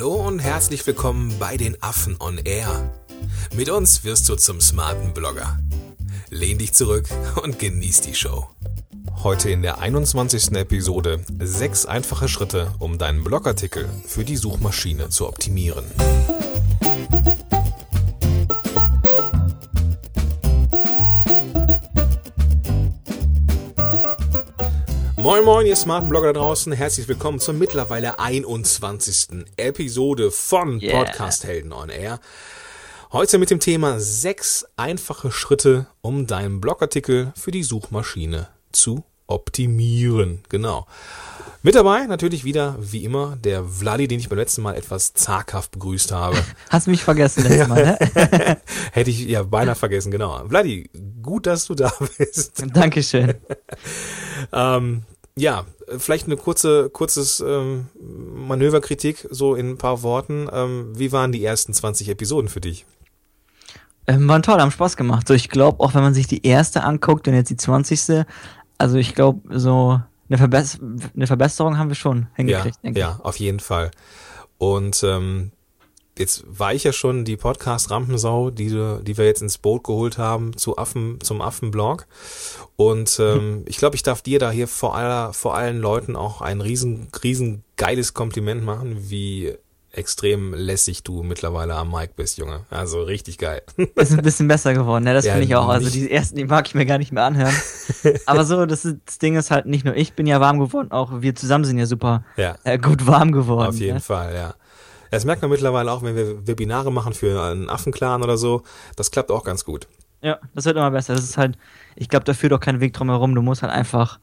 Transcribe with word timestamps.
Hallo 0.00 0.14
und 0.14 0.38
herzlich 0.38 0.86
willkommen 0.86 1.34
bei 1.38 1.58
den 1.58 1.76
Affen 1.82 2.16
on 2.20 2.38
Air. 2.38 2.90
Mit 3.54 3.68
uns 3.68 4.02
wirst 4.02 4.30
du 4.30 4.34
zum 4.34 4.58
smarten 4.58 5.12
Blogger. 5.12 5.58
Lehn 6.30 6.56
dich 6.56 6.72
zurück 6.72 7.06
und 7.42 7.58
genieß 7.58 8.00
die 8.00 8.14
Show. 8.14 8.48
Heute 9.22 9.50
in 9.50 9.60
der 9.60 9.78
21. 9.80 10.52
Episode 10.52 11.22
sechs 11.38 11.84
einfache 11.84 12.28
Schritte, 12.28 12.72
um 12.78 12.96
deinen 12.96 13.22
Blogartikel 13.22 13.90
für 14.06 14.24
die 14.24 14.38
Suchmaschine 14.38 15.10
zu 15.10 15.28
optimieren. 15.28 15.84
Moin 25.22 25.44
moin, 25.44 25.66
ihr 25.66 25.76
smarten 25.76 26.08
Blogger 26.08 26.32
da 26.32 26.40
draußen. 26.40 26.72
Herzlich 26.72 27.06
willkommen 27.06 27.40
zur 27.40 27.52
mittlerweile 27.52 28.18
21. 28.18 29.44
Episode 29.58 30.30
von 30.30 30.80
Yeah. 30.80 31.04
Podcast 31.04 31.44
Helden 31.44 31.74
on 31.74 31.90
Air. 31.90 32.20
Heute 33.12 33.36
mit 33.36 33.50
dem 33.50 33.60
Thema 33.60 34.00
sechs 34.00 34.66
einfache 34.76 35.30
Schritte, 35.30 35.86
um 36.00 36.26
deinen 36.26 36.62
Blogartikel 36.62 37.32
für 37.36 37.50
die 37.50 37.62
Suchmaschine 37.62 38.48
zu 38.72 39.04
optimieren. 39.26 40.42
Genau. 40.48 40.86
Mit 41.62 41.74
dabei 41.74 42.06
natürlich 42.06 42.44
wieder, 42.44 42.76
wie 42.80 43.04
immer, 43.04 43.36
der 43.36 43.64
Vladi, 43.64 44.08
den 44.08 44.18
ich 44.18 44.30
beim 44.30 44.38
letzten 44.38 44.62
Mal 44.62 44.76
etwas 44.76 45.12
zaghaft 45.12 45.72
begrüßt 45.72 46.10
habe. 46.10 46.38
Hast 46.70 46.86
mich 46.86 47.04
vergessen 47.04 47.42
letztes 47.42 47.68
Mal, 47.68 47.84
ne? 47.84 48.60
Hätte 48.92 49.10
ich 49.10 49.20
ja 49.26 49.42
beinahe 49.42 49.74
vergessen, 49.74 50.10
genau. 50.10 50.42
Vladi, 50.48 50.88
gut, 51.20 51.46
dass 51.46 51.66
du 51.66 51.74
da 51.74 51.92
bist. 52.18 52.64
Dankeschön. 52.72 53.34
Ähm, 54.52 55.02
ja, 55.36 55.66
vielleicht 55.98 56.26
eine 56.26 56.38
kurze, 56.38 56.88
kurzes 56.88 57.40
ähm, 57.40 57.88
Manöverkritik, 58.00 59.28
so 59.30 59.54
in 59.54 59.72
ein 59.72 59.78
paar 59.78 60.02
Worten. 60.02 60.48
Ähm, 60.50 60.98
wie 60.98 61.12
waren 61.12 61.30
die 61.30 61.44
ersten 61.44 61.74
20 61.74 62.08
Episoden 62.08 62.48
für 62.48 62.62
dich? 62.62 62.86
Ähm, 64.06 64.26
waren 64.28 64.42
toll, 64.42 64.60
haben 64.60 64.70
Spaß 64.70 64.96
gemacht. 64.96 65.28
So, 65.28 65.34
ich 65.34 65.50
glaube, 65.50 65.80
auch 65.80 65.94
wenn 65.94 66.02
man 66.02 66.14
sich 66.14 66.26
die 66.26 66.46
erste 66.46 66.84
anguckt 66.84 67.28
und 67.28 67.34
jetzt 67.34 67.50
die 67.50 67.58
20. 67.58 68.24
Also 68.78 68.96
ich 68.96 69.14
glaube, 69.14 69.58
so 69.58 70.00
eine, 70.30 70.38
Verbess 70.38 70.78
eine 71.14 71.26
Verbesserung 71.26 71.76
haben 71.76 71.88
wir 71.88 71.94
schon 71.96 72.28
hingekriegt, 72.34 72.76
ja, 72.76 72.80
denke 72.82 73.00
ja, 73.00 73.20
auf 73.22 73.36
jeden 73.36 73.60
Fall. 73.60 73.90
Und 74.58 75.02
ähm, 75.04 75.52
jetzt 76.18 76.44
war 76.46 76.72
ich 76.74 76.84
ja 76.84 76.92
schon 76.92 77.24
die 77.24 77.36
Podcast-Rampensau, 77.36 78.50
die, 78.50 78.68
du- 78.68 79.02
die 79.02 79.16
wir 79.18 79.24
jetzt 79.26 79.42
ins 79.42 79.58
Boot 79.58 79.84
geholt 79.84 80.18
haben 80.18 80.56
zu 80.56 80.76
Affen, 80.78 81.18
zum 81.22 81.40
Affenblog. 81.40 82.06
Und 82.76 83.18
ähm, 83.20 83.64
ich 83.66 83.78
glaube, 83.78 83.96
ich 83.96 84.02
darf 84.02 84.22
dir 84.22 84.38
da 84.38 84.50
hier 84.50 84.68
vor, 84.68 84.94
aller, 84.96 85.32
vor 85.32 85.54
allen 85.56 85.78
Leuten 85.80 86.16
auch 86.16 86.40
ein 86.40 86.60
riesen, 86.60 87.08
riesen 87.22 87.64
geiles 87.76 88.14
Kompliment 88.14 88.64
machen, 88.64 89.10
wie 89.10 89.54
extrem 89.92 90.54
lässig 90.54 91.02
du 91.02 91.22
mittlerweile 91.22 91.74
am 91.74 91.90
Mic 91.90 92.10
bist, 92.16 92.38
Junge. 92.38 92.64
Also 92.70 93.02
richtig 93.02 93.38
geil. 93.38 93.62
Ist 93.96 94.12
ein 94.12 94.22
bisschen 94.22 94.46
besser 94.48 94.72
geworden, 94.74 95.04
ne? 95.04 95.14
Das 95.14 95.24
Ja, 95.24 95.32
finde 95.32 95.46
ich 95.46 95.56
auch. 95.56 95.68
Also 95.68 95.90
die 95.90 96.10
ersten, 96.10 96.36
die 96.36 96.44
mag 96.44 96.66
ich 96.66 96.74
mir 96.74 96.86
gar 96.86 96.98
nicht 96.98 97.12
mehr 97.12 97.24
anhören. 97.24 97.54
Aber 98.26 98.44
so, 98.44 98.66
das, 98.66 98.84
ist, 98.84 98.98
das 99.04 99.18
Ding 99.18 99.36
ist 99.36 99.50
halt 99.50 99.66
nicht 99.66 99.84
nur 99.84 99.96
ich 99.96 100.12
bin 100.14 100.26
ja 100.26 100.40
warm 100.40 100.58
geworden, 100.60 100.92
auch 100.92 101.20
wir 101.22 101.34
zusammen 101.34 101.64
sind 101.64 101.78
ja 101.78 101.86
super 101.86 102.24
Ja. 102.36 102.56
äh, 102.64 102.78
gut 102.78 103.06
warm 103.06 103.32
geworden. 103.32 103.68
Auf 103.68 103.76
jeden 103.76 103.94
ne? 103.94 104.00
Fall, 104.00 104.34
ja. 104.34 104.54
Das 105.10 105.24
merkt 105.24 105.42
man 105.42 105.50
mittlerweile 105.50 105.90
auch, 105.90 106.02
wenn 106.02 106.14
wir 106.14 106.46
Webinare 106.46 106.92
machen 106.92 107.14
für 107.14 107.42
einen 107.42 107.68
Affenclan 107.68 108.22
oder 108.22 108.36
so. 108.38 108.62
Das 108.94 109.10
klappt 109.10 109.30
auch 109.32 109.42
ganz 109.42 109.64
gut. 109.64 109.88
Ja, 110.22 110.38
das 110.54 110.66
wird 110.66 110.76
immer 110.76 110.90
besser. 110.90 111.14
Das 111.14 111.24
ist 111.24 111.36
halt, 111.36 111.58
ich 111.96 112.08
glaube, 112.08 112.24
da 112.24 112.34
führt 112.34 112.52
auch 112.52 112.60
kein 112.60 112.78
Weg 112.80 112.92
drum 112.92 113.08
herum. 113.08 113.34
Du 113.34 113.42
musst 113.42 113.62
halt 113.62 113.72
einfach 113.72 114.20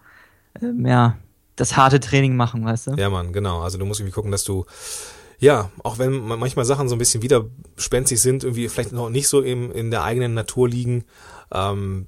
ähm, 0.62 0.86
ja, 0.86 1.18
das 1.58 1.76
harte 1.76 2.00
Training 2.00 2.36
machen, 2.38 2.64
weißt 2.64 2.88
du? 2.88 2.92
Ja, 2.92 3.10
Mann, 3.10 3.34
genau. 3.34 3.62
Also 3.62 3.78
du 3.78 3.86
musst 3.86 4.00
irgendwie 4.00 4.14
gucken, 4.14 4.32
dass 4.32 4.44
du, 4.44 4.66
ja, 5.40 5.72
auch 5.84 5.98
wenn 6.00 6.12
ma- 6.28 6.38
manchmal 6.38 6.66
Sachen 6.66 6.90
so 6.90 6.96
ein 6.96 7.00
bisschen 7.00 7.22
widerspenstig 7.22 8.20
sind, 8.22 8.44
irgendwie 8.44 8.68
vielleicht 8.70 8.92
noch 8.92 9.10
nicht 9.10 9.28
so 9.28 9.42
im, 9.42 9.72
in 9.72 9.92
der 9.92 10.04
eigenen 10.04 10.34
Natur 10.34 10.68
liegen, 10.70 11.06
ähm, 11.52 12.08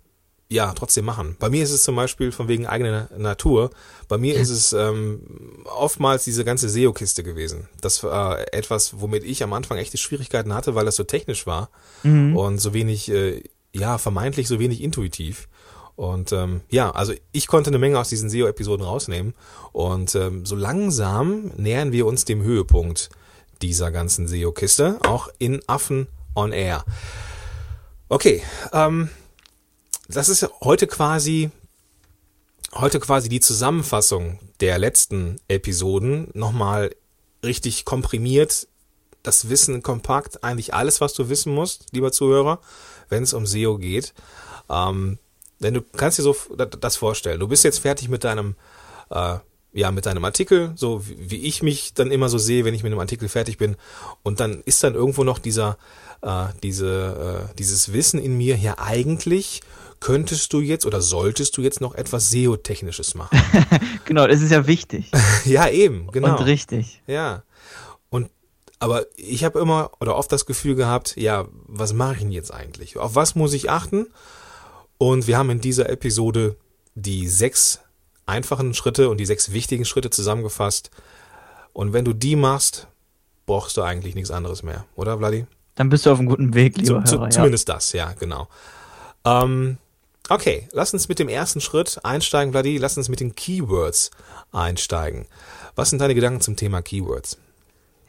ja, 0.52 0.74
trotzdem 0.74 1.06
machen. 1.06 1.36
Bei 1.40 1.48
mir 1.52 1.62
ist 1.64 1.70
es 1.72 1.84
zum 1.84 1.96
Beispiel 1.96 2.32
von 2.32 2.48
wegen 2.48 2.66
eigener 2.66 3.08
Natur. 3.16 3.70
Bei 4.08 4.18
mir 4.18 4.34
ist 4.36 4.50
es 4.50 4.74
ähm, 4.74 5.22
oftmals 5.66 6.24
diese 6.24 6.44
ganze 6.44 6.70
SEO-Kiste 6.70 7.22
gewesen. 7.22 7.70
Das 7.82 8.04
war 8.04 8.52
etwas, 8.52 9.00
womit 9.00 9.24
ich 9.24 9.44
am 9.44 9.54
Anfang 9.54 9.78
echte 9.78 10.00
Schwierigkeiten 10.00 10.56
hatte, 10.56 10.74
weil 10.74 10.86
das 10.86 10.96
so 10.96 11.04
technisch 11.04 11.46
war 11.46 11.70
und 12.36 12.58
so 12.60 12.74
wenig, 12.74 13.12
äh, 13.12 13.44
ja, 13.76 14.00
vermeintlich 14.00 14.48
so 14.48 14.60
wenig 14.60 14.82
intuitiv. 14.82 15.48
Und 16.00 16.32
ähm, 16.32 16.62
ja, 16.70 16.92
also 16.92 17.12
ich 17.34 17.48
konnte 17.48 17.72
eine 17.72 17.78
Menge 17.78 18.00
aus 18.00 18.08
diesen 18.08 18.30
SEO-Episoden 18.30 18.86
rausnehmen. 18.86 19.34
Und 19.74 20.16
ähm, 20.16 20.46
so 20.46 20.56
langsam 20.56 21.52
nähern 21.58 21.92
wir 21.92 22.06
uns 22.06 22.24
dem 22.24 22.42
Höhepunkt 22.42 23.10
dieser 23.62 23.92
ganzen 23.92 24.26
SEO-Kiste, 24.26 25.00
auch 25.06 25.28
in 25.40 25.62
Affen 25.68 26.08
on 26.36 26.54
Air. 26.54 26.86
Okay, 28.08 28.42
ähm, 28.72 29.10
das 30.08 30.30
ist 30.30 30.48
heute 30.62 30.88
quasi 30.88 31.52
heute 32.76 33.02
quasi 33.02 33.28
die 33.28 33.42
Zusammenfassung 33.42 34.40
der 34.62 34.78
letzten 34.78 35.36
Episoden 35.50 36.30
nochmal 36.34 36.96
richtig 37.44 37.84
komprimiert. 37.84 38.70
Das 39.22 39.50
Wissen 39.50 39.84
kompakt, 39.84 40.46
eigentlich 40.46 40.74
alles, 40.74 41.02
was 41.02 41.14
du 41.14 41.28
wissen 41.28 41.54
musst, 41.54 41.88
lieber 41.92 42.14
Zuhörer, 42.14 42.62
wenn 43.10 43.24
es 43.24 43.34
um 43.34 43.46
SEO 43.46 43.78
geht. 43.78 44.14
Ähm, 44.70 45.20
denn 45.60 45.74
du 45.74 45.82
kannst 45.82 46.18
dir 46.18 46.24
so 46.24 46.36
das 46.56 46.96
vorstellen. 46.96 47.40
Du 47.40 47.48
bist 47.48 47.64
jetzt 47.64 47.80
fertig 47.80 48.10
mit 48.10 48.24
deinem, 48.24 48.56
äh, 49.10 49.38
ja, 49.74 49.92
mit 49.92 50.06
deinem 50.06 50.26
Artikel, 50.26 50.72
so 50.76 51.06
wie 51.06 51.30
wie 51.30 51.44
ich 51.44 51.62
mich 51.62 51.94
dann 51.94 52.12
immer 52.12 52.30
so 52.30 52.38
sehe, 52.38 52.66
wenn 52.66 52.74
ich 52.74 52.84
mit 52.84 52.92
einem 52.92 53.00
Artikel 53.00 53.30
fertig 53.30 53.58
bin. 53.58 53.76
Und 54.24 54.40
dann 54.40 54.62
ist 54.62 54.84
dann 54.84 54.96
irgendwo 54.96 55.24
noch 55.24 55.40
dieser, 55.40 55.78
äh, 56.22 56.46
diese, 56.64 57.50
äh, 57.52 57.56
dieses 57.58 57.94
Wissen 57.94 58.20
in 58.20 58.38
mir, 58.38 58.56
ja, 58.58 58.78
eigentlich 58.78 59.62
könntest 60.00 60.54
du 60.54 60.62
jetzt 60.62 60.86
oder 60.86 61.02
solltest 61.02 61.58
du 61.58 61.62
jetzt 61.62 61.82
noch 61.82 61.94
etwas 61.96 62.30
SEO-Technisches 62.32 63.16
machen. 63.16 63.42
Genau, 64.06 64.26
das 64.26 64.42
ist 64.42 64.50
ja 64.50 64.66
wichtig 64.66 65.12
ja, 65.46 65.70
eben, 65.70 66.08
genau. 66.12 66.36
und 66.36 66.46
richtig. 66.46 67.04
Ja. 67.06 67.44
Und 68.10 68.32
aber 68.80 69.06
ich 69.18 69.44
habe 69.44 69.60
immer 69.60 69.92
oder 70.00 70.16
oft 70.16 70.32
das 70.32 70.48
Gefühl 70.48 70.74
gehabt, 70.74 71.16
ja, 71.16 71.48
was 71.68 71.94
mache 71.94 72.14
ich 72.14 72.20
denn 72.22 72.32
jetzt 72.32 72.52
eigentlich? 72.52 72.98
Auf 72.98 73.14
was 73.14 73.36
muss 73.36 73.54
ich 73.54 73.70
achten? 73.70 74.08
Und 75.00 75.28
wir 75.28 75.38
haben 75.38 75.50
in 75.50 75.62
dieser 75.62 75.90
Episode 75.90 76.58
die 76.94 77.28
sechs 77.28 77.80
einfachen 78.26 78.74
Schritte 78.74 79.10
und 79.10 79.18
die 79.18 79.26
sechs 79.26 79.52
wichtigen 79.52 79.86
Schritte 79.86 80.10
zusammengefasst. 80.12 80.92
Und 81.74 81.94
wenn 81.94 82.06
du 82.06 82.14
die 82.14 82.36
machst, 82.36 82.88
brauchst 83.46 83.78
du 83.78 83.82
eigentlich 83.82 84.14
nichts 84.14 84.30
anderes 84.30 84.62
mehr, 84.62 84.86
oder 84.96 85.18
Vladi? 85.18 85.48
Dann 85.76 85.90
bist 85.90 86.06
du 86.06 86.12
auf 86.12 86.20
einem 86.20 86.28
guten 86.28 86.54
Weg, 86.54 86.78
lieber 86.78 87.04
Zu, 87.06 87.12
zu, 87.12 87.16
Hörer. 87.16 87.26
ja. 87.26 87.30
Zumindest 87.32 87.70
das, 87.70 87.94
ja, 87.94 88.12
genau. 88.20 88.50
Ähm, 89.24 89.78
okay, 90.28 90.68
lass 90.74 90.94
uns 90.94 91.08
mit 91.08 91.18
dem 91.18 91.30
ersten 91.30 91.62
Schritt 91.62 92.00
einsteigen, 92.04 92.52
Vladi. 92.52 92.78
Lass 92.78 92.98
uns 92.98 93.08
mit 93.08 93.22
den 93.22 93.34
Keywords 93.36 94.12
einsteigen. 94.52 95.26
Was 95.76 95.90
sind 95.92 96.00
deine 96.00 96.14
Gedanken 96.16 96.42
zum 96.42 96.58
Thema 96.58 96.82
Keywords? 96.82 97.38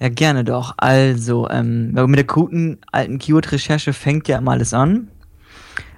Ja, 0.01 0.09
gerne 0.09 0.43
doch. 0.43 0.75
Also, 0.79 1.49
ähm, 1.49 1.93
mit 1.93 2.17
der 2.17 2.25
guten 2.25 2.79
alten 2.91 3.21
Keyword-Recherche 3.21 3.93
fängt 3.93 4.27
ja 4.27 4.39
immer 4.39 4.53
alles 4.53 4.75
an. 4.75 5.09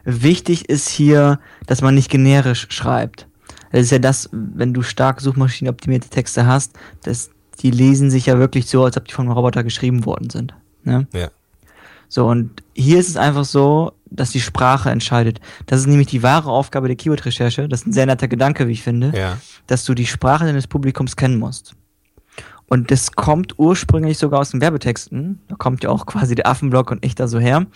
Wichtig 0.04 0.68
ist 0.68 0.88
hier, 0.88 1.38
dass 1.66 1.80
man 1.82 1.94
nicht 1.94 2.10
generisch 2.10 2.66
schreibt. 2.70 3.26
Das 3.70 3.82
ist 3.82 3.90
ja 3.92 3.98
das, 3.98 4.28
wenn 4.32 4.74
du 4.74 4.82
stark 4.82 5.20
suchmaschinenoptimierte 5.20 6.08
Texte 6.08 6.46
hast, 6.46 6.72
dass 7.02 7.30
die 7.60 7.70
lesen 7.70 8.10
sich 8.10 8.26
ja 8.26 8.38
wirklich 8.38 8.66
so, 8.66 8.84
als 8.84 8.96
ob 8.96 9.06
die 9.06 9.14
von 9.14 9.26
einem 9.26 9.34
Roboter 9.34 9.62
geschrieben 9.64 10.04
worden 10.04 10.30
sind. 10.30 10.54
Ne? 10.84 11.06
Ja. 11.14 11.28
So, 12.08 12.26
und 12.26 12.62
hier 12.74 12.98
ist 12.98 13.08
es 13.08 13.16
einfach 13.16 13.44
so, 13.44 13.92
dass 14.10 14.30
die 14.30 14.40
Sprache 14.40 14.90
entscheidet. 14.90 15.40
Das 15.66 15.80
ist 15.80 15.86
nämlich 15.86 16.08
die 16.08 16.22
wahre 16.22 16.50
Aufgabe 16.50 16.86
der 16.88 16.96
Keyword-Recherche. 16.96 17.69
Das 17.69 17.80
ist 17.80 17.86
ein 17.86 17.92
sehr 17.94 18.04
netter 18.04 18.28
Gedanke, 18.28 18.69
wie 18.69 18.72
ich 18.72 18.82
finde 18.82 19.12
Ja. 19.16 19.38
dass 19.66 19.84
du 19.84 19.94
die 19.94 20.06
Sprache 20.06 20.44
deines 20.44 20.66
Publikums 20.66 21.16
kennen 21.16 21.38
musst. 21.38 21.74
Und 22.66 22.90
das 22.90 23.12
kommt 23.12 23.58
ursprünglich 23.58 24.19
sogar 24.19 24.40
aus 24.40 24.50
den 24.50 24.60
Werbetexten. 24.60 25.40
Da 25.48 25.56
kommt 25.56 25.84
ja 25.84 25.90
auch 25.90 26.05
quasi 26.06 26.34
der 26.34 26.46
Affenblock 26.46 26.90
und 26.90 27.05
ich 27.05 27.14
da 27.14 27.28
so 27.28 27.38
her. 27.38 27.66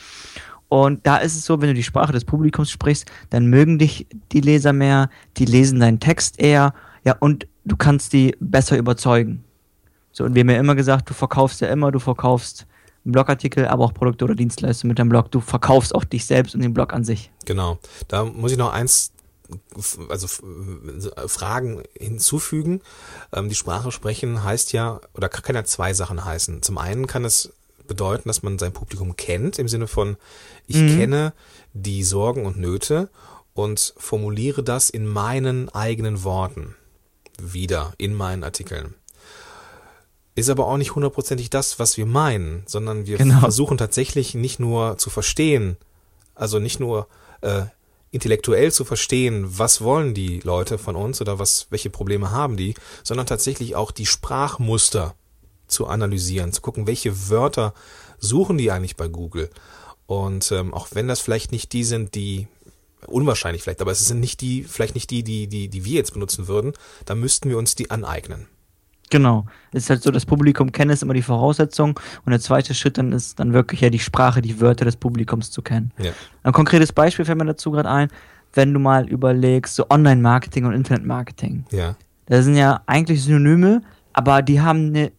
Und 0.69 1.07
da 1.07 1.19
ist 1.19 1.37
es 1.37 1.45
so, 1.45 1.61
wenn 1.61 1.69
du 1.69 1.75
die 1.75 1.83
Sprache 1.83 2.13
des 2.13 2.25
Publikums 2.25 2.71
sprichst, 2.71 3.07
dann 3.31 3.47
mögen 3.47 3.79
dich 3.79 4.07
die 4.33 4.41
Leser 4.41 4.73
mehr, 4.73 5.11
die 5.37 5.45
lesen 5.45 5.81
deinen 5.81 6.01
Text 6.01 6.41
eher, 6.41 6.75
ja, 7.05 7.17
und 7.21 7.47
du 7.65 7.77
kannst 7.77 8.13
die 8.13 8.37
besser 8.41 8.77
überzeugen. 8.77 9.45
So, 10.11 10.25
und 10.25 10.35
wir 10.35 10.41
haben 10.41 10.51
ja 10.51 10.59
immer 10.59 10.75
gesagt, 10.75 11.09
du 11.09 11.15
verkaufst 11.15 11.61
ja 11.61 11.69
immer, 11.69 11.93
du 11.93 12.01
verkaufst 12.01 12.67
einen 13.05 13.13
Blogartikel, 13.13 13.69
aber 13.69 13.85
auch 13.85 13.95
Produkte 13.95 14.25
oder 14.25 14.35
Dienstleistungen 14.35 14.89
mit 14.89 14.99
deinem 14.99 15.11
Blog. 15.11 15.31
Du 15.31 15.41
verkaufst 15.41 15.95
auch 15.95 16.05
dich 16.05 16.27
selbst 16.27 16.55
und 16.55 16.63
den 16.63 16.75
Blog 16.75 16.93
an 16.93 17.05
sich. 17.05 17.31
Genau. 17.45 17.79
Da 18.09 18.25
muss 18.25 18.51
ich 18.51 18.59
noch 18.59 18.73
eins, 18.73 19.13
also 20.09 20.27
Fragen 21.29 21.83
hinzufügen. 21.97 22.81
Ähm, 23.33 23.49
die 23.49 23.55
Sprache 23.55 23.93
sprechen 23.93 24.43
heißt 24.43 24.73
ja, 24.73 25.01
oder 25.15 25.29
kann 25.29 25.55
ja 25.55 25.65
zwei 25.65 25.95
Sachen 25.95 26.25
heißen. 26.25 26.63
Zum 26.63 26.79
einen 26.79 27.07
kann 27.07 27.25
es 27.25 27.53
bedeuten, 27.87 28.29
dass 28.29 28.43
man 28.43 28.59
sein 28.59 28.73
Publikum 28.73 29.17
kennt, 29.17 29.59
im 29.59 29.69
Sinne 29.69 29.87
von, 29.87 30.17
ich 30.67 30.77
kenne 30.77 31.33
die 31.73 32.03
Sorgen 32.03 32.47
und 32.47 32.59
Nöte 32.59 33.09
und 33.55 33.95
formuliere 33.97 34.63
das 34.63 34.91
in 34.91 35.07
meinen 35.07 35.69
eigenen 35.71 36.25
Worten 36.25 36.77
wieder, 37.41 37.93
in 37.99 38.15
meinen 38.15 38.45
Artikeln. 38.45 38.95
ist 40.35 40.51
aber 40.51 40.67
auch 40.67 40.77
nicht 40.77 40.95
hundertprozentig 40.95 41.49
das, 41.49 41.79
was 41.79 41.97
wir 41.97 42.05
meinen, 42.05 42.63
sondern 42.67 43.07
wir 43.07 43.17
Genau. 43.17 43.41
versuchen 43.41 43.79
tatsächlich 43.79 44.35
nicht 44.35 44.61
nur 44.61 44.99
zu 44.99 45.09
verstehen, 45.09 45.79
also 46.35 46.59
nicht 46.59 46.79
nur 46.79 47.09
äh, 47.41 47.63
intellektuell 48.11 48.71
zu 48.71 48.85
verstehen, 48.85 49.47
was 49.59 49.81
wollen 49.81 50.13
die 50.13 50.41
Leute 50.41 50.77
von 50.79 50.95
uns 50.95 51.21
oder 51.23 51.39
was, 51.39 51.67
welche 51.71 51.89
Probleme 51.91 52.31
haben 52.31 52.57
die, 52.59 52.75
sondern 53.03 53.27
tatsächlich 53.27 53.77
auch 53.77 53.91
die 53.91 54.07
Sprachmuster 54.07 55.15
zu 55.67 55.87
analysieren, 55.87 56.53
zu 56.53 56.61
gucken, 56.61 56.87
welche 56.87 57.29
Wörter 57.29 57.75
suchen 58.19 58.59
die 58.59 58.71
eigentlich 58.71 58.97
bei 58.97 59.09
Google. 59.09 59.51
Und 60.07 60.53
ähm, 60.53 60.73
auch 60.73 60.89
wenn 60.93 61.09
das 61.09 61.21
vielleicht 61.21 61.53
nicht 61.53 61.73
die 61.73 61.85
sind, 61.85 62.15
die 62.15 62.47
unwahrscheinlich 63.07 63.63
vielleicht, 63.63 63.83
aber 63.83 63.93
es 63.93 64.07
sind 64.07 64.21
nicht 64.21 64.41
die, 64.41 64.65
vielleicht 64.65 64.95
nicht 64.95 65.11
die, 65.11 65.23
die, 65.23 65.47
die, 65.47 65.69
die 65.69 65.85
wir 65.85 65.95
jetzt 65.95 66.13
benutzen 66.13 66.49
würden, 66.49 66.73
dann 67.05 67.21
müssten 67.21 67.49
wir 67.49 67.59
uns 67.59 67.75
die 67.75 67.91
aneignen. 67.91 68.47
Genau. 69.11 69.47
Es 69.73 69.85
ist 69.85 69.91
halt 69.91 70.03
so, 70.03 70.11
das 70.11 70.27
Publikum 70.27 70.73
kennen 70.73 70.91
ist 70.91 71.03
immer 71.03 71.15
die 71.15 71.23
Voraussetzung 71.23 71.99
und 72.25 72.31
der 72.31 72.41
zweite 72.41 72.75
Schritt 72.75 72.99
dann 72.99 73.13
ist 73.13 73.39
dann 73.39 73.53
wirklich 73.53 73.81
ja 73.81 73.91
die 73.91 73.99
Sprache, 73.99 74.43
die 74.43 74.61
Wörter 74.61 74.85
des 74.85 74.97
Publikums 74.97 75.51
zu 75.51 75.63
kennen. 75.63 75.93
Ja. 75.99 76.11
Ein 76.43 76.53
konkretes 76.53 76.93
Beispiel 76.93 77.25
fällt 77.25 77.39
mir 77.39 77.45
dazu 77.45 77.71
gerade 77.71 77.89
ein, 77.89 78.09
wenn 78.55 78.73
du 78.73 78.81
mal 78.81 79.09
überlegst, 79.09 79.77
so 79.77 79.87
Online-Marketing 79.91 80.65
und 80.65 80.73
Internet-Marketing. 80.73 81.67
Ja. 81.71 81.95
Das 82.27 82.45
sind 82.45 82.57
ja 82.57 82.81
eigentlich 82.87 83.23
Synonyme, 83.23 83.83
aber 84.13 84.43
die 84.43 84.61
haben 84.61 84.89
eine, 84.89 85.13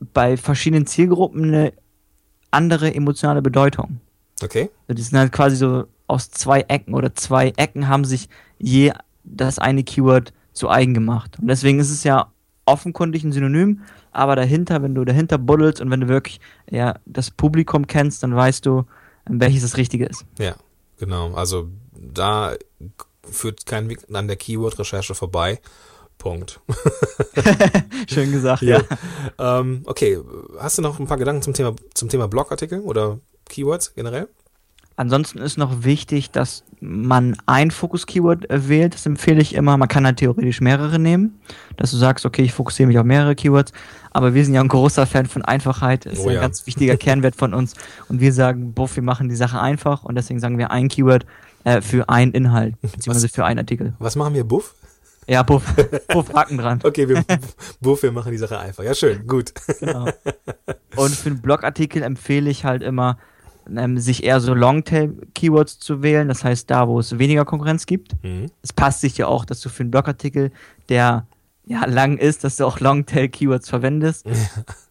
bei 0.00 0.36
verschiedenen 0.36 0.86
Zielgruppen 0.86 1.44
eine 1.44 1.72
andere 2.50 2.94
emotionale 2.94 3.42
Bedeutung. 3.42 4.00
Okay. 4.42 4.70
Die 4.88 5.02
sind 5.02 5.18
halt 5.18 5.32
quasi 5.32 5.56
so 5.56 5.84
aus 6.06 6.30
zwei 6.30 6.60
Ecken 6.62 6.94
oder 6.94 7.14
zwei 7.14 7.52
Ecken 7.56 7.88
haben 7.88 8.04
sich 8.04 8.28
je 8.58 8.92
das 9.24 9.58
eine 9.58 9.84
Keyword 9.84 10.32
zu 10.52 10.70
eigen 10.70 10.94
gemacht. 10.94 11.38
Und 11.40 11.48
deswegen 11.48 11.78
ist 11.80 11.90
es 11.90 12.04
ja 12.04 12.32
offenkundig 12.64 13.24
ein 13.24 13.32
Synonym, 13.32 13.82
aber 14.12 14.36
dahinter, 14.36 14.82
wenn 14.82 14.94
du 14.94 15.04
dahinter 15.04 15.38
buddelst 15.38 15.80
und 15.80 15.90
wenn 15.90 16.00
du 16.00 16.08
wirklich 16.08 16.40
ja, 16.70 16.96
das 17.06 17.30
Publikum 17.30 17.86
kennst, 17.86 18.22
dann 18.22 18.34
weißt 18.34 18.64
du, 18.66 18.84
welches 19.26 19.62
das 19.62 19.76
Richtige 19.76 20.06
ist. 20.06 20.24
Ja, 20.38 20.56
genau. 20.98 21.32
Also 21.34 21.68
da 21.92 22.54
führt 23.22 23.66
kein 23.66 23.88
Weg 23.88 24.00
an 24.12 24.28
der 24.28 24.36
Keyword-Recherche 24.36 25.14
vorbei. 25.14 25.60
Punkt. 26.18 26.60
Schön 28.08 28.32
gesagt, 28.32 28.62
Ja. 28.62 28.80
ja. 29.38 29.60
ähm, 29.60 29.82
okay, 29.86 30.18
hast 30.58 30.78
du 30.78 30.82
noch 30.82 30.98
ein 30.98 31.06
paar 31.06 31.16
Gedanken 31.16 31.42
zum 31.42 31.54
Thema 31.54 31.74
zum 31.94 32.08
Thema 32.08 32.28
Blogartikel 32.28 32.80
oder 32.80 33.18
Keywords 33.48 33.94
generell? 33.94 34.28
Ansonsten 34.96 35.38
ist 35.38 35.58
noch 35.58 35.84
wichtig, 35.84 36.32
dass 36.32 36.64
man 36.80 37.36
ein 37.46 37.70
Fokus-Keyword 37.70 38.50
äh, 38.50 38.68
wählt. 38.68 38.94
Das 38.94 39.06
empfehle 39.06 39.40
ich 39.40 39.54
immer. 39.54 39.76
Man 39.76 39.86
kann 39.86 40.04
halt 40.04 40.16
theoretisch 40.16 40.60
mehrere 40.60 40.98
nehmen, 40.98 41.40
dass 41.76 41.92
du 41.92 41.96
sagst, 41.96 42.26
okay, 42.26 42.42
ich 42.42 42.52
fokussiere 42.52 42.88
mich 42.88 42.98
auf 42.98 43.04
mehrere 43.04 43.36
Keywords. 43.36 43.70
Aber 44.10 44.34
wir 44.34 44.44
sind 44.44 44.54
ja 44.54 44.60
ein 44.60 44.66
großer 44.66 45.06
Fan 45.06 45.26
von 45.26 45.44
Einfachheit. 45.44 46.04
Das 46.04 46.14
ist 46.14 46.18
Oh 46.24 46.30
ja 46.30 46.40
ein 46.40 46.40
ganz 46.42 46.66
wichtiger 46.66 46.96
Kernwert 47.04 47.36
von 47.36 47.54
uns. 47.54 47.74
Und 48.08 48.20
wir 48.20 48.32
sagen, 48.32 48.72
buff, 48.72 48.96
wir 48.96 49.04
machen 49.04 49.28
die 49.28 49.36
Sache 49.36 49.60
einfach. 49.60 50.02
Und 50.02 50.16
deswegen 50.16 50.40
sagen 50.40 50.58
wir 50.58 50.72
ein 50.72 50.88
Keyword 50.88 51.24
äh, 51.62 51.80
für 51.80 52.08
einen 52.08 52.32
Inhalt, 52.32 52.74
beziehungsweise 52.82 53.28
für 53.28 53.44
einen 53.44 53.60
Artikel. 53.60 53.94
Was 54.00 54.16
machen 54.16 54.34
wir, 54.34 54.42
Buff? 54.42 54.74
Ja, 55.28 55.42
buff, 55.42 55.62
buff, 56.08 56.32
Haken 56.32 56.56
dran. 56.56 56.80
Okay, 56.84 57.06
wir 57.08 57.22
Buff, 57.80 58.02
wir 58.02 58.12
machen 58.12 58.32
die 58.32 58.38
Sache 58.38 58.58
einfach. 58.58 58.82
Ja, 58.82 58.94
schön, 58.94 59.26
gut. 59.26 59.52
Genau. 59.78 60.06
Und 60.96 61.14
für 61.14 61.28
einen 61.28 61.42
Blogartikel 61.42 62.02
empfehle 62.02 62.48
ich 62.48 62.64
halt 62.64 62.82
immer, 62.82 63.18
ähm, 63.76 63.98
sich 63.98 64.24
eher 64.24 64.40
so 64.40 64.54
Longtail-Keywords 64.54 65.78
zu 65.78 66.02
wählen. 66.02 66.28
Das 66.28 66.44
heißt, 66.44 66.70
da, 66.70 66.88
wo 66.88 66.98
es 66.98 67.18
weniger 67.18 67.44
Konkurrenz 67.44 67.84
gibt. 67.84 68.12
Mhm. 68.24 68.46
es 68.62 68.72
passt 68.72 69.02
sich 69.02 69.18
ja 69.18 69.26
auch, 69.26 69.44
dass 69.44 69.60
du 69.60 69.68
für 69.68 69.82
einen 69.82 69.90
Blogartikel, 69.90 70.50
der 70.88 71.26
ja 71.66 71.84
lang 71.84 72.16
ist, 72.16 72.44
dass 72.44 72.56
du 72.56 72.64
auch 72.64 72.80
Longtail-Keywords 72.80 73.68
verwendest. 73.68 74.26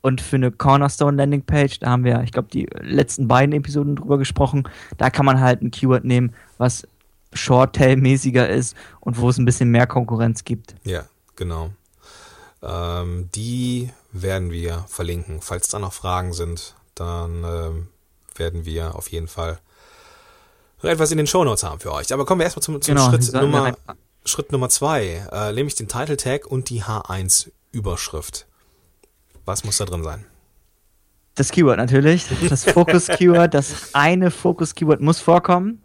Und 0.01 0.21
für 0.21 0.35
eine 0.35 0.51
Cornerstone-Landing-Page, 0.51 1.79
da 1.79 1.89
haben 1.89 2.03
wir, 2.03 2.21
ich 2.21 2.31
glaube, 2.31 2.49
die 2.53 2.67
letzten 2.81 3.27
beiden 3.27 3.53
Episoden 3.53 3.95
drüber 3.95 4.19
gesprochen, 4.19 4.69
da 4.97 5.09
kann 5.09 5.25
man 5.25 5.39
halt 5.39 5.63
ein 5.63 5.71
Keyword 5.71 6.05
nehmen, 6.05 6.33
was 6.59 6.87
Short-Tail-mäßiger 7.37 8.49
ist 8.49 8.75
und 8.99 9.19
wo 9.19 9.29
es 9.29 9.37
ein 9.37 9.45
bisschen 9.45 9.69
mehr 9.69 9.87
Konkurrenz 9.87 10.43
gibt. 10.43 10.75
Ja, 10.83 11.05
genau. 11.35 11.71
Ähm, 12.61 13.29
die 13.33 13.91
werden 14.11 14.51
wir 14.51 14.85
verlinken. 14.87 15.41
Falls 15.41 15.69
da 15.69 15.79
noch 15.79 15.93
Fragen 15.93 16.33
sind, 16.33 16.75
dann 16.95 17.43
ähm, 17.43 17.87
werden 18.35 18.65
wir 18.65 18.95
auf 18.95 19.09
jeden 19.09 19.27
Fall 19.27 19.59
noch 20.81 20.89
etwas 20.89 21.11
in 21.11 21.17
den 21.17 21.27
Shownotes 21.27 21.63
haben 21.63 21.79
für 21.79 21.91
euch. 21.93 22.13
Aber 22.13 22.25
kommen 22.25 22.39
wir 22.39 22.45
erstmal 22.45 22.63
zum, 22.63 22.81
zum 22.81 22.95
Genau, 22.95 23.09
Schritt, 23.09 23.33
Nummer, 23.33 23.75
Schritt 24.25 24.51
Nummer 24.51 24.69
zwei, 24.69 25.27
äh, 25.31 25.51
nämlich 25.53 25.75
den 25.75 25.87
Title 25.87 26.17
Tag 26.17 26.45
und 26.47 26.69
die 26.69 26.83
H1-Überschrift. 26.83 28.45
Was 29.45 29.63
muss 29.63 29.77
da 29.77 29.85
drin 29.85 30.03
sein? 30.03 30.25
Das 31.35 31.51
Keyword 31.51 31.77
natürlich, 31.77 32.25
das 32.49 32.63
Fokus-Keyword, 32.65 33.53
das 33.53 33.93
eine 33.93 34.31
Fokus-Keyword 34.31 35.01
muss 35.01 35.19
vorkommen. 35.19 35.83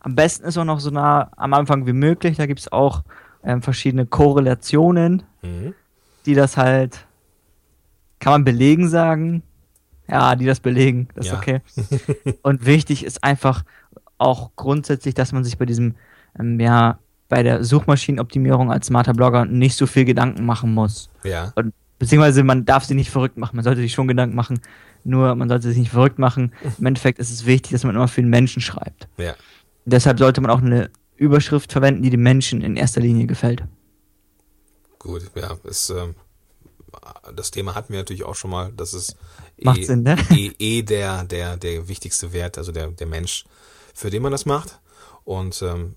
Am 0.00 0.14
besten 0.14 0.44
ist 0.46 0.56
auch 0.58 0.64
noch 0.64 0.80
so 0.80 0.90
nah 0.90 1.30
am 1.36 1.52
Anfang 1.54 1.86
wie 1.86 1.92
möglich. 1.92 2.36
Da 2.38 2.46
gibt 2.46 2.60
es 2.60 2.72
auch 2.72 3.02
ähm, 3.44 3.62
verschiedene 3.62 4.06
Korrelationen, 4.06 5.22
Mhm. 5.42 5.74
die 6.26 6.34
das 6.34 6.56
halt, 6.58 7.06
kann 8.18 8.32
man 8.32 8.44
belegen 8.44 8.88
sagen? 8.88 9.42
Ja, 10.08 10.34
die 10.36 10.44
das 10.46 10.60
belegen, 10.60 11.08
das 11.14 11.26
ist 11.26 11.32
Ja. 11.32 11.38
okay. 11.38 11.60
Und 12.42 12.66
wichtig 12.66 13.04
ist 13.04 13.22
einfach 13.24 13.64
auch 14.18 14.50
grundsätzlich, 14.56 15.14
dass 15.14 15.32
man 15.32 15.44
sich 15.44 15.56
bei 15.56 15.64
diesem, 15.66 15.94
ähm, 16.38 16.60
ja, 16.60 16.98
bei 17.28 17.42
der 17.42 17.62
Suchmaschinenoptimierung 17.64 18.70
als 18.72 18.86
smarter 18.88 19.14
Blogger 19.14 19.44
nicht 19.46 19.76
so 19.76 19.86
viel 19.86 20.04
Gedanken 20.04 20.44
machen 20.44 20.74
muss. 20.74 21.10
Ja, 21.22 21.52
Und, 21.54 21.72
beziehungsweise 21.98 22.42
man 22.42 22.64
darf 22.64 22.84
sich 22.84 22.96
nicht 22.96 23.10
verrückt 23.10 23.36
machen. 23.38 23.56
Man 23.56 23.64
sollte 23.64 23.80
sich 23.80 23.92
schon 23.92 24.08
Gedanken 24.08 24.34
machen, 24.34 24.60
nur 25.04 25.34
man 25.36 25.48
sollte 25.48 25.68
sich 25.68 25.78
nicht 25.78 25.90
verrückt 25.92 26.18
machen. 26.18 26.52
Im 26.78 26.86
Endeffekt 26.86 27.18
ist 27.20 27.30
es 27.30 27.46
wichtig, 27.46 27.72
dass 27.72 27.84
man 27.84 27.94
immer 27.94 28.08
für 28.08 28.20
den 28.20 28.30
Menschen 28.30 28.60
schreibt. 28.60 29.08
ja. 29.16 29.34
Deshalb 29.84 30.18
sollte 30.18 30.40
man 30.40 30.50
auch 30.50 30.60
eine 30.60 30.90
Überschrift 31.16 31.72
verwenden, 31.72 32.02
die 32.02 32.10
dem 32.10 32.22
Menschen 32.22 32.62
in 32.62 32.76
erster 32.76 33.00
Linie 33.00 33.26
gefällt. 33.26 33.64
Gut, 34.98 35.30
ja, 35.34 35.56
ist, 35.64 35.90
ähm, 35.90 36.14
das 37.34 37.50
Thema 37.50 37.74
hatten 37.74 37.92
wir 37.92 38.00
natürlich 38.00 38.24
auch 38.24 38.34
schon 38.34 38.50
mal, 38.50 38.72
das 38.76 38.94
ist 38.94 39.16
Macht 39.62 39.78
eh, 39.78 39.84
Sinn, 39.84 40.02
ne? 40.02 40.16
eh, 40.30 40.52
eh 40.58 40.82
der, 40.82 41.24
der, 41.24 41.56
der 41.56 41.88
wichtigste 41.88 42.32
Wert, 42.32 42.58
also 42.58 42.72
der, 42.72 42.88
der 42.88 43.06
Mensch, 43.06 43.44
für 43.94 44.10
den 44.10 44.22
man 44.22 44.32
das 44.32 44.46
macht. 44.46 44.80
Und 45.24 45.62
ähm, 45.62 45.96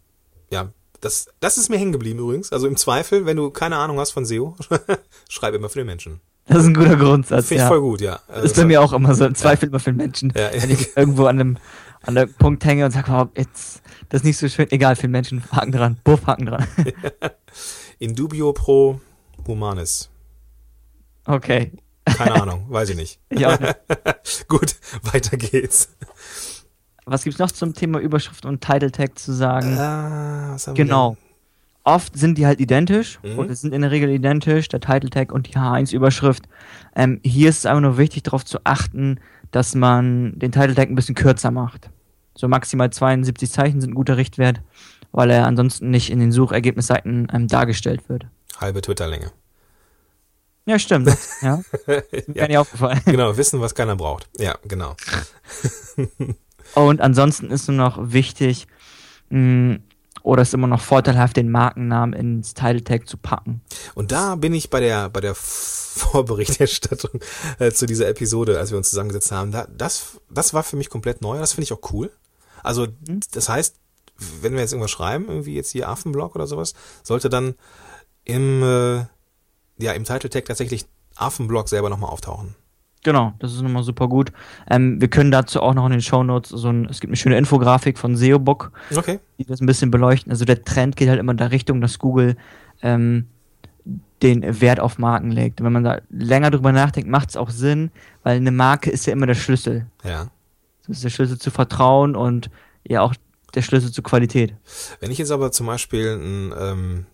ja, 0.49 0.71
das, 1.01 1.27
das 1.39 1.57
ist 1.57 1.69
mir 1.69 1.77
hängen 1.77 1.91
geblieben 1.91 2.19
übrigens. 2.19 2.51
Also 2.51 2.67
im 2.67 2.77
Zweifel, 2.77 3.25
wenn 3.25 3.37
du 3.37 3.49
keine 3.49 3.77
Ahnung 3.77 3.99
hast 3.99 4.11
von 4.11 4.25
SEO, 4.25 4.55
schreib 5.29 5.53
immer 5.53 5.69
für 5.69 5.79
den 5.79 5.87
Menschen. 5.87 6.21
Das 6.45 6.59
ist 6.59 6.65
ein 6.65 6.73
guter 6.73 6.97
Grundsatz. 6.97 7.47
Finde 7.47 7.63
ich 7.63 7.65
ja. 7.65 7.67
voll 7.69 7.81
gut, 7.81 8.01
ja. 8.01 8.19
Das 8.27 8.45
ist 8.45 8.55
bei 8.57 8.65
mir 8.65 8.81
auch 8.81 8.91
immer 8.91 9.15
so 9.15 9.25
im 9.25 9.35
Zweifel 9.35 9.69
immer 9.69 9.79
für 9.79 9.91
den 9.91 9.97
Menschen. 9.97 10.33
Ja, 10.35 10.51
ja. 10.51 10.61
Wenn 10.61 10.71
ich 10.71 10.95
irgendwo 10.95 11.25
an 11.25 11.39
einem, 11.39 11.57
an 12.03 12.17
einem 12.17 12.33
Punkt 12.33 12.63
hänge 12.65 12.85
und 12.85 12.91
sage, 12.91 13.11
wow, 13.11 13.27
jetzt, 13.35 13.81
das 14.09 14.21
ist 14.21 14.25
nicht 14.25 14.37
so 14.37 14.47
schön. 14.47 14.69
Egal, 14.71 14.95
für 14.95 15.03
den 15.03 15.11
Menschen, 15.11 15.43
Haken 15.51 15.71
dran. 15.71 15.97
Buff, 16.03 16.25
Haken 16.27 16.45
dran. 16.45 16.67
In 17.99 18.15
dubio 18.15 18.53
pro 18.53 18.99
humanis. 19.47 20.09
Okay. 21.25 21.71
Keine 22.05 22.41
Ahnung, 22.41 22.65
weiß 22.69 22.89
ich 22.89 22.95
nicht. 22.97 23.19
Ich 23.29 23.45
auch 23.45 23.57
nicht. 23.59 24.47
Gut, 24.49 24.75
weiter 25.03 25.37
geht's. 25.37 25.95
Was 27.05 27.23
gibt's 27.23 27.39
noch 27.39 27.51
zum 27.51 27.73
Thema 27.73 27.99
Überschrift 27.99 28.45
und 28.45 28.61
Title 28.61 28.91
Tag 28.91 29.17
zu 29.17 29.31
sagen? 29.33 29.77
Ah, 29.77 30.51
was 30.53 30.67
haben 30.67 30.77
wir 30.77 30.83
Genau. 30.83 31.17
Oft 31.85 32.17
sind 32.17 32.37
die 32.37 32.45
halt 32.45 32.61
identisch 32.61 33.19
Mhm. 33.23 33.39
oder 33.39 33.55
sind 33.55 33.73
in 33.73 33.81
der 33.81 33.91
Regel 33.91 34.09
identisch, 34.09 34.69
der 34.69 34.79
Title 34.79 35.09
Tag 35.09 35.31
und 35.33 35.47
die 35.47 35.53
H1-Überschrift. 35.57 36.43
Ähm, 36.95 37.19
hier 37.23 37.49
ist 37.49 37.59
es 37.59 37.65
einfach 37.65 37.81
nur 37.81 37.97
wichtig, 37.97 38.23
darauf 38.23 38.45
zu 38.45 38.59
achten, 38.63 39.19
dass 39.51 39.75
man 39.75 40.37
den 40.39 40.51
Title 40.53 40.75
Tag 40.75 40.89
ein 40.89 40.95
bisschen 40.95 41.15
kürzer 41.15 41.51
macht. 41.51 41.89
So 42.35 42.47
maximal 42.47 42.91
72 42.91 43.51
Zeichen 43.51 43.81
sind 43.81 43.91
ein 43.91 43.95
guter 43.95 44.17
Richtwert, 44.17 44.61
weil 45.11 45.29
er 45.29 45.45
ansonsten 45.45 45.89
nicht 45.89 46.09
in 46.09 46.19
den 46.19 46.31
Suchergebnisseiten 46.31 47.27
ähm, 47.31 47.47
dargestellt 47.47 48.09
wird. 48.09 48.25
Halbe 48.59 48.81
Twitterlänge. 48.81 49.31
Ja, 50.65 50.79
stimmt. 50.79 51.07
ja, 51.41 51.61
ist 52.11 52.27
mir 52.27 52.35
gar 52.35 52.47
nicht 52.47 52.57
aufgefallen. 52.57 53.01
Genau, 53.05 53.35
wissen, 53.37 53.59
was 53.59 53.75
keiner 53.75 53.95
braucht. 53.95 54.29
Ja, 54.37 54.57
genau. 54.67 54.95
Und 56.75 57.01
ansonsten 57.01 57.51
ist 57.51 57.67
nur 57.67 57.77
noch 57.77 57.99
wichtig, 58.11 58.67
mh, 59.29 59.79
oder 60.23 60.41
ist 60.41 60.53
immer 60.53 60.67
noch 60.67 60.79
vorteilhaft, 60.79 61.35
den 61.35 61.51
Markennamen 61.51 62.13
ins 62.13 62.53
Title 62.53 62.83
Tag 62.83 63.07
zu 63.07 63.17
packen. 63.17 63.61
Und 63.93 64.13
da 64.13 64.35
bin 64.35 64.53
ich 64.53 64.69
bei 64.69 64.79
der 64.79 65.09
bei 65.09 65.19
der 65.19 65.35
Vorberichterstattung 65.35 67.19
äh, 67.59 67.71
zu 67.71 67.85
dieser 67.85 68.07
Episode, 68.07 68.57
als 68.57 68.71
wir 68.71 68.77
uns 68.77 68.89
zusammengesetzt 68.89 69.31
haben. 69.33 69.51
Da, 69.51 69.67
das 69.77 70.21
das 70.29 70.53
war 70.53 70.63
für 70.63 70.77
mich 70.77 70.89
komplett 70.89 71.21
neu. 71.21 71.37
Das 71.37 71.53
finde 71.53 71.65
ich 71.65 71.73
auch 71.73 71.91
cool. 71.91 72.09
Also 72.63 72.87
das 73.31 73.49
heißt, 73.49 73.75
wenn 74.41 74.53
wir 74.53 74.61
jetzt 74.61 74.71
irgendwas 74.73 74.91
schreiben, 74.91 75.25
irgendwie 75.27 75.55
jetzt 75.55 75.71
hier 75.71 75.89
Affenblog 75.89 76.35
oder 76.35 76.47
sowas, 76.47 76.73
sollte 77.03 77.29
dann 77.29 77.55
im 78.23 78.63
äh, 78.63 78.97
ja 79.77 79.91
im 79.93 80.03
Title 80.05 80.29
Tag 80.29 80.45
tatsächlich 80.45 80.85
Affenblog 81.15 81.67
selber 81.69 81.89
nochmal 81.89 82.09
auftauchen. 82.09 82.55
Genau, 83.03 83.33
das 83.39 83.51
ist 83.53 83.61
nochmal 83.61 83.83
super 83.83 84.07
gut. 84.07 84.31
Ähm, 84.69 85.01
wir 85.01 85.09
können 85.09 85.29
dazu 85.29 85.61
auch 85.61 85.73
noch 85.73 85.85
in 85.85 85.91
den 85.91 86.01
Shownotes 86.01 86.49
so 86.51 86.69
ein, 86.69 86.85
es 86.85 87.01
gibt 87.01 87.09
eine 87.09 87.17
schöne 87.17 87.37
Infografik 87.37 87.97
von 87.97 88.15
SEObook, 88.15 88.71
Okay. 88.95 89.19
die 89.37 89.43
das 89.45 89.59
ein 89.59 89.65
bisschen 89.65 89.91
beleuchten. 89.91 90.31
Also 90.31 90.45
der 90.45 90.63
Trend 90.63 90.95
geht 90.95 91.09
halt 91.09 91.19
immer 91.19 91.33
in 91.33 91.37
der 91.37 91.51
Richtung, 91.51 91.81
dass 91.81 91.99
Google 91.99 92.37
ähm, 92.81 93.27
den 94.21 94.61
Wert 94.61 94.79
auf 94.79 94.97
Marken 94.99 95.31
legt. 95.31 95.59
Und 95.59 95.65
wenn 95.65 95.73
man 95.73 95.83
da 95.83 95.99
länger 96.09 96.49
drüber 96.49 96.71
nachdenkt, 96.71 97.09
macht 97.09 97.29
es 97.29 97.35
auch 97.35 97.49
Sinn, 97.49 97.91
weil 98.23 98.37
eine 98.37 98.51
Marke 98.51 98.89
ist 98.89 99.05
ja 99.05 99.11
immer 99.11 99.25
der 99.27 99.35
Schlüssel. 99.35 99.85
Ja. 100.05 100.27
Das 100.87 100.97
ist 100.97 101.03
der 101.03 101.09
Schlüssel 101.09 101.39
zu 101.39 101.51
Vertrauen 101.51 102.15
und 102.15 102.49
ja 102.87 103.01
auch 103.01 103.13
der 103.55 103.61
Schlüssel 103.61 103.91
zu 103.91 104.01
Qualität. 104.01 104.55
Wenn 104.99 105.11
ich 105.11 105.17
jetzt 105.17 105.31
aber 105.31 105.51
zum 105.51 105.67
Beispiel 105.67 106.17
ein, 106.17 106.53
ähm, 106.57 107.05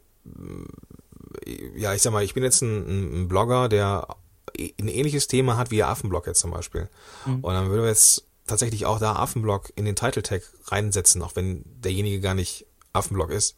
ja, 1.76 1.94
ich 1.94 2.02
sag 2.02 2.14
mal, 2.14 2.24
ich 2.24 2.34
bin 2.34 2.44
jetzt 2.44 2.62
ein, 2.62 3.24
ein 3.24 3.28
Blogger, 3.28 3.70
der 3.70 4.08
ein 4.58 4.88
ähnliches 4.88 5.28
Thema 5.28 5.58
hat 5.58 5.72
wie 5.72 5.84
Affenblog 5.84 6.28
jetzt 6.28 6.40
zum 6.40 6.52
Beispiel. 6.52 6.90
Mhm. 7.26 7.40
Und 7.42 7.54
dann 7.54 7.70
würden 7.70 7.84
wir 7.84 7.90
jetzt 7.90 8.26
tatsächlich 8.48 8.86
auch 8.86 9.00
da 9.00 9.14
Affenblog 9.14 9.72
in 9.76 9.86
den 9.86 9.96
Title 9.96 10.24
Tag 10.24 10.42
reinsetzen, 10.68 11.22
auch 11.22 11.36
wenn 11.36 11.64
derjenige 11.66 12.20
gar 12.20 12.34
nicht 12.34 12.66
Affenblog 12.94 13.30
ist. 13.30 13.56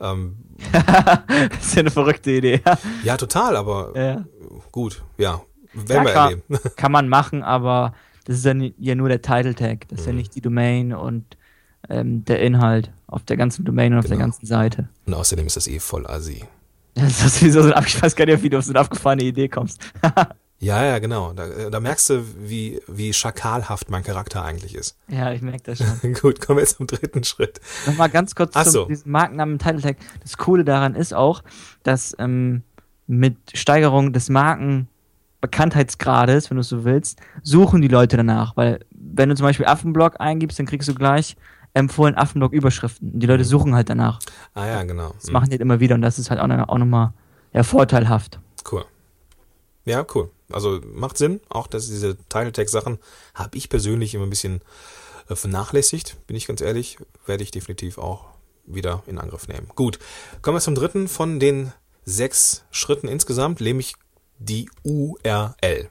Ähm, 0.00 0.38
das 0.72 1.66
ist 1.66 1.74
ja 1.74 1.80
eine 1.80 1.90
verrückte 1.90 2.32
Idee. 2.32 2.60
ja, 3.04 3.16
total, 3.16 3.56
aber 3.56 3.92
ja. 3.94 4.24
gut, 4.72 5.02
ja. 5.18 5.42
Werden 5.72 6.06
ja, 6.08 6.14
wir 6.14 6.20
erleben. 6.20 6.42
Kann 6.76 6.90
man 6.90 7.08
machen, 7.08 7.42
aber 7.42 7.94
das 8.30 8.38
ist 8.38 8.44
ja, 8.44 8.54
ja 8.78 8.94
nur 8.94 9.08
der 9.08 9.22
Title 9.22 9.56
Tag. 9.56 9.88
Das 9.88 10.00
ist 10.00 10.06
mhm. 10.06 10.12
ja 10.12 10.16
nicht 10.18 10.34
die 10.36 10.40
Domain 10.40 10.92
und 10.92 11.36
ähm, 11.88 12.24
der 12.24 12.40
Inhalt 12.40 12.92
auf 13.08 13.24
der 13.24 13.36
ganzen 13.36 13.64
Domain 13.64 13.92
und 13.92 13.98
auf 13.98 14.04
genau. 14.04 14.18
der 14.18 14.24
ganzen 14.24 14.46
Seite. 14.46 14.88
Und 15.06 15.14
außerdem 15.14 15.48
ist 15.48 15.56
das 15.56 15.66
eh 15.66 15.80
voll 15.80 16.06
assi. 16.06 16.44
Das 16.94 17.24
ist 17.24 17.40
sowieso 17.40 17.62
so 17.62 17.72
ein, 17.72 17.84
ich 17.84 18.00
weiß 18.00 18.14
gar 18.14 18.26
nicht, 18.26 18.42
wie 18.42 18.50
du 18.50 18.58
auf 18.58 18.64
so 18.64 18.72
eine 18.72 18.80
abgefahrene 18.80 19.24
Idee 19.24 19.48
kommst. 19.48 19.80
ja, 20.60 20.84
ja, 20.84 20.98
genau. 21.00 21.32
Da, 21.32 21.70
da, 21.70 21.80
merkst 21.80 22.10
du, 22.10 22.24
wie, 22.38 22.80
wie 22.86 23.12
schakalhaft 23.12 23.90
mein 23.90 24.04
Charakter 24.04 24.44
eigentlich 24.44 24.76
ist. 24.76 24.96
Ja, 25.08 25.32
ich 25.32 25.40
merke 25.40 25.62
das 25.64 25.78
schon. 25.78 26.12
Gut, 26.20 26.40
kommen 26.40 26.58
wir 26.58 26.62
jetzt 26.62 26.76
zum 26.76 26.86
dritten 26.86 27.24
Schritt. 27.24 27.60
Nochmal 27.86 28.10
ganz 28.10 28.36
kurz 28.36 28.52
Ach 28.54 28.66
so. 28.66 28.82
zu 28.82 28.88
diesem 28.88 29.10
Markennamen 29.10 29.58
Title 29.58 29.80
Tag. 29.80 29.96
Das 30.22 30.36
Coole 30.36 30.64
daran 30.64 30.94
ist 30.94 31.14
auch, 31.14 31.42
dass 31.82 32.14
ähm, 32.18 32.62
mit 33.08 33.36
Steigerung 33.54 34.12
des 34.12 34.28
Markenbekanntheitsgrades, 35.40 36.50
wenn 36.50 36.56
du 36.56 36.62
so 36.62 36.84
willst, 36.84 37.20
suchen 37.42 37.82
die 37.82 37.88
Leute 37.88 38.16
danach. 38.16 38.56
Weil 38.56 38.80
wenn 38.90 39.28
du 39.28 39.34
zum 39.34 39.44
Beispiel 39.44 39.66
Affenblog 39.66 40.20
eingibst, 40.20 40.58
dann 40.58 40.66
kriegst 40.66 40.88
du 40.88 40.94
gleich 40.94 41.36
empfohlen 41.72 42.16
Affenblog-Überschriften. 42.16 43.18
Die 43.18 43.26
Leute 43.26 43.44
mhm. 43.44 43.48
suchen 43.48 43.74
halt 43.74 43.88
danach. 43.88 44.18
Ah 44.54 44.66
ja, 44.66 44.82
genau. 44.82 45.12
Das 45.14 45.26
mhm. 45.26 45.32
machen 45.32 45.46
die 45.46 45.52
halt 45.52 45.60
immer 45.60 45.80
wieder 45.80 45.94
und 45.94 46.02
das 46.02 46.18
ist 46.18 46.30
halt 46.30 46.40
auch, 46.40 46.68
auch 46.68 46.78
nochmal 46.78 47.12
ja, 47.52 47.62
vorteilhaft. 47.62 48.38
Cool. 48.70 48.84
Ja, 49.84 50.04
cool. 50.14 50.30
Also 50.52 50.80
macht 50.92 51.16
Sinn, 51.16 51.40
auch 51.48 51.66
dass 51.66 51.86
diese 51.86 52.16
Title-Tag-Sachen 52.28 52.98
habe 53.34 53.56
ich 53.56 53.68
persönlich 53.68 54.14
immer 54.14 54.26
ein 54.26 54.30
bisschen 54.30 54.60
äh, 55.28 55.36
vernachlässigt, 55.36 56.16
bin 56.26 56.36
ich 56.36 56.46
ganz 56.46 56.60
ehrlich, 56.60 56.98
werde 57.24 57.44
ich 57.44 57.52
definitiv 57.52 57.98
auch 57.98 58.26
wieder 58.66 59.02
in 59.06 59.18
Angriff 59.18 59.48
nehmen. 59.48 59.68
Gut, 59.74 59.98
kommen 60.42 60.56
wir 60.56 60.60
zum 60.60 60.74
dritten 60.74 61.08
von 61.08 61.38
den 61.40 61.72
sechs 62.04 62.64
Schritten 62.72 63.08
insgesamt, 63.08 63.60
nämlich 63.60 63.94
die 64.40 64.68
URL. 64.82 65.88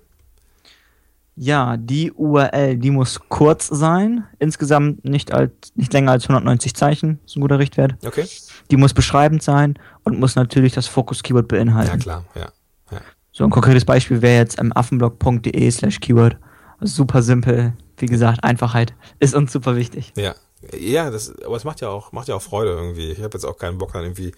Ja, 1.35 1.77
die 1.77 2.11
URL, 2.11 2.75
die 2.75 2.91
muss 2.91 3.21
kurz 3.29 3.67
sein. 3.67 4.27
Insgesamt 4.39 5.05
nicht, 5.05 5.31
als, 5.31 5.51
nicht 5.75 5.93
länger 5.93 6.11
als 6.11 6.25
190 6.25 6.75
Zeichen. 6.75 7.19
ist 7.25 7.37
ein 7.37 7.41
guter 7.41 7.59
Richtwert. 7.59 7.95
Okay. 8.05 8.27
Die 8.69 8.75
muss 8.75 8.93
beschreibend 8.93 9.41
sein 9.41 9.79
und 10.03 10.19
muss 10.19 10.35
natürlich 10.35 10.73
das 10.73 10.87
Fokus-Keyword 10.87 11.47
beinhalten. 11.47 11.91
Ja, 11.91 11.97
klar, 11.97 12.25
ja. 12.35 12.51
ja. 12.91 13.01
So 13.31 13.45
ein 13.45 13.51
konkretes 13.51 13.85
Beispiel 13.85 14.21
wäre 14.21 14.37
jetzt 14.37 14.59
ähm, 14.59 14.73
affenblog.de 14.75 15.71
slash 15.71 16.01
Keyword. 16.01 16.35
Also 16.77 16.93
super 16.93 17.21
simpel. 17.21 17.71
Wie 17.97 18.07
gesagt, 18.07 18.43
Einfachheit 18.43 18.93
ist 19.19 19.33
uns 19.33 19.53
super 19.53 19.77
wichtig. 19.77 20.11
Ja. 20.17 20.35
Ja, 20.77 21.09
das, 21.09 21.33
aber 21.45 21.55
es 21.55 21.63
macht 21.63 21.79
ja 21.79 21.87
auch, 21.87 22.11
macht 22.11 22.27
ja 22.27 22.35
auch 22.35 22.41
Freude 22.41 22.71
irgendwie. 22.71 23.11
Ich 23.11 23.19
habe 23.19 23.29
jetzt 23.33 23.45
auch 23.45 23.57
keinen 23.57 23.77
Bock 23.77 23.93
dann 23.93 24.03
irgendwie, 24.03 24.33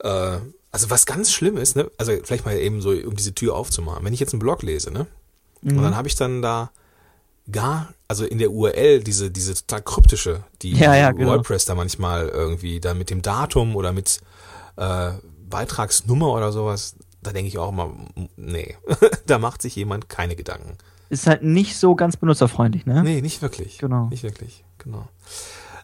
äh, 0.00 0.38
also 0.76 0.90
was 0.90 1.06
ganz 1.06 1.32
schlimm 1.32 1.56
ist, 1.56 1.76
ne, 1.76 1.90
also 1.98 2.12
vielleicht 2.22 2.44
mal 2.44 2.56
eben 2.56 2.80
so, 2.80 2.90
um 2.90 3.16
diese 3.16 3.34
Tür 3.34 3.54
aufzumachen. 3.56 4.04
Wenn 4.04 4.12
ich 4.12 4.20
jetzt 4.20 4.32
einen 4.32 4.40
Blog 4.40 4.62
lese, 4.62 4.90
ne, 4.90 5.06
Mhm. 5.66 5.78
Und 5.78 5.82
dann 5.82 5.96
habe 5.96 6.08
ich 6.08 6.14
dann 6.14 6.42
da 6.42 6.70
gar, 7.50 7.92
also 8.08 8.24
in 8.24 8.38
der 8.38 8.50
URL, 8.50 9.02
diese, 9.02 9.30
diese 9.30 9.54
total 9.54 9.82
kryptische, 9.82 10.44
die 10.62 10.72
ja, 10.72 10.94
ja, 10.94 11.12
genau. 11.12 11.32
WordPress 11.32 11.64
da 11.64 11.74
manchmal 11.74 12.28
irgendwie 12.28 12.80
da 12.80 12.94
mit 12.94 13.10
dem 13.10 13.22
Datum 13.22 13.76
oder 13.76 13.92
mit 13.92 14.20
äh, 14.76 15.12
Beitragsnummer 15.48 16.32
oder 16.32 16.52
sowas, 16.52 16.96
da 17.22 17.32
denke 17.32 17.48
ich 17.48 17.58
auch 17.58 17.70
immer, 17.70 17.92
nee, 18.36 18.76
da 19.26 19.38
macht 19.38 19.62
sich 19.62 19.76
jemand 19.76 20.08
keine 20.08 20.36
Gedanken. 20.36 20.76
Ist 21.08 21.26
halt 21.26 21.42
nicht 21.42 21.76
so 21.76 21.94
ganz 21.94 22.16
benutzerfreundlich, 22.16 22.84
ne? 22.84 23.02
Nee, 23.04 23.20
nicht 23.20 23.40
wirklich. 23.40 23.78
Genau. 23.78 24.08
Nicht 24.08 24.24
wirklich, 24.24 24.64
genau. 24.78 25.08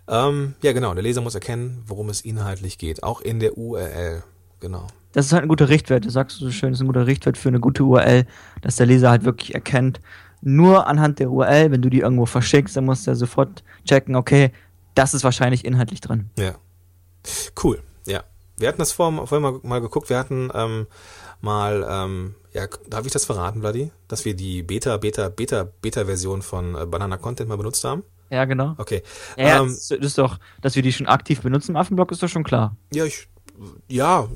Ähm, 0.09 0.55
ja, 0.63 0.73
genau, 0.73 0.95
der 0.95 1.03
Leser 1.05 1.21
muss 1.21 1.37
erkennen, 1.37 1.85
worum 1.87 2.09
es 2.09 2.23
inhaltlich 2.23 2.77
geht, 2.77 3.05
auch 3.05 3.21
in 3.21 3.39
der 3.39 3.57
URL, 3.57 4.25
genau 4.63 4.87
das 5.13 5.27
ist 5.27 5.33
halt 5.33 5.43
ein 5.43 5.49
guter 5.49 5.69
Richtwert. 5.69 6.07
Das 6.07 6.15
sagst 6.15 6.41
du 6.41 6.47
so 6.47 6.51
schön, 6.51 6.71
das 6.71 6.79
ist 6.79 6.85
ein 6.85 6.87
guter 6.87 7.07
Richtwert 7.07 7.39
für 7.39 7.49
eine 7.49 7.61
gute 7.61 7.85
URL, 7.85 8.27
dass 8.63 8.77
der 8.77 8.87
Leser 8.87 9.11
halt 9.11 9.25
wirklich 9.25 9.55
erkennt, 9.55 10.01
nur 10.41 10.87
anhand 10.87 11.19
der 11.21 11.31
URL, 11.31 11.71
wenn 11.71 11.83
du 11.83 11.89
die 11.89 12.01
irgendwo 12.01 12.27
verschickst, 12.27 12.77
dann 12.77 12.85
muss 12.85 13.05
der 13.05 13.15
sofort 13.15 13.63
checken, 13.85 14.17
okay, 14.17 14.51
das 14.95 15.15
ist 15.15 15.23
wahrscheinlich 15.23 15.65
inhaltlich 15.65 16.01
drin. 16.01 16.31
Ja. 16.37 16.55
Cool, 17.63 17.81
ja. 18.07 18.25
Wir 18.59 18.69
hatten 18.69 18.79
das 18.79 18.93
vorher, 18.93 19.27
vorher 19.27 19.53
mal, 19.53 19.61
mal 19.63 19.81
geguckt, 19.81 20.11
wir 20.11 20.19
hatten 20.19 20.51
ähm, 20.53 20.87
mal, 21.41 21.87
ähm, 21.89 22.35
ja, 22.53 22.67
darf 22.89 23.07
ich 23.07 23.13
das 23.13 23.25
verraten, 23.25 23.61
Bloody? 23.61 23.93
Dass 24.09 24.25
wir 24.25 24.35
die 24.35 24.63
Beta, 24.63 24.97
Beta, 24.97 25.29
Beta, 25.29 25.69
Beta-Version 25.81 26.43
von 26.43 26.75
äh, 26.75 26.87
Banana 26.87 27.17
Content 27.19 27.49
mal 27.49 27.57
benutzt 27.57 27.85
haben? 27.85 28.03
Ja, 28.31 28.45
genau. 28.45 28.75
Okay. 28.79 29.03
Ja, 29.37 29.61
ähm, 29.61 29.69
das 29.69 29.91
ist 29.91 30.19
doch, 30.19 30.39
dass 30.61 30.75
wir 30.75 30.83
die 30.83 30.93
schon 30.93 31.07
aktiv 31.07 31.43
benutzen 31.43 31.73
im 31.73 31.77
Affenblock, 31.77 32.11
ist 32.11 32.23
doch 32.23 32.29
schon 32.29 32.45
klar. 32.45 32.77
Ja, 32.93 33.05
ich 33.05 33.29
ja, 33.89 34.29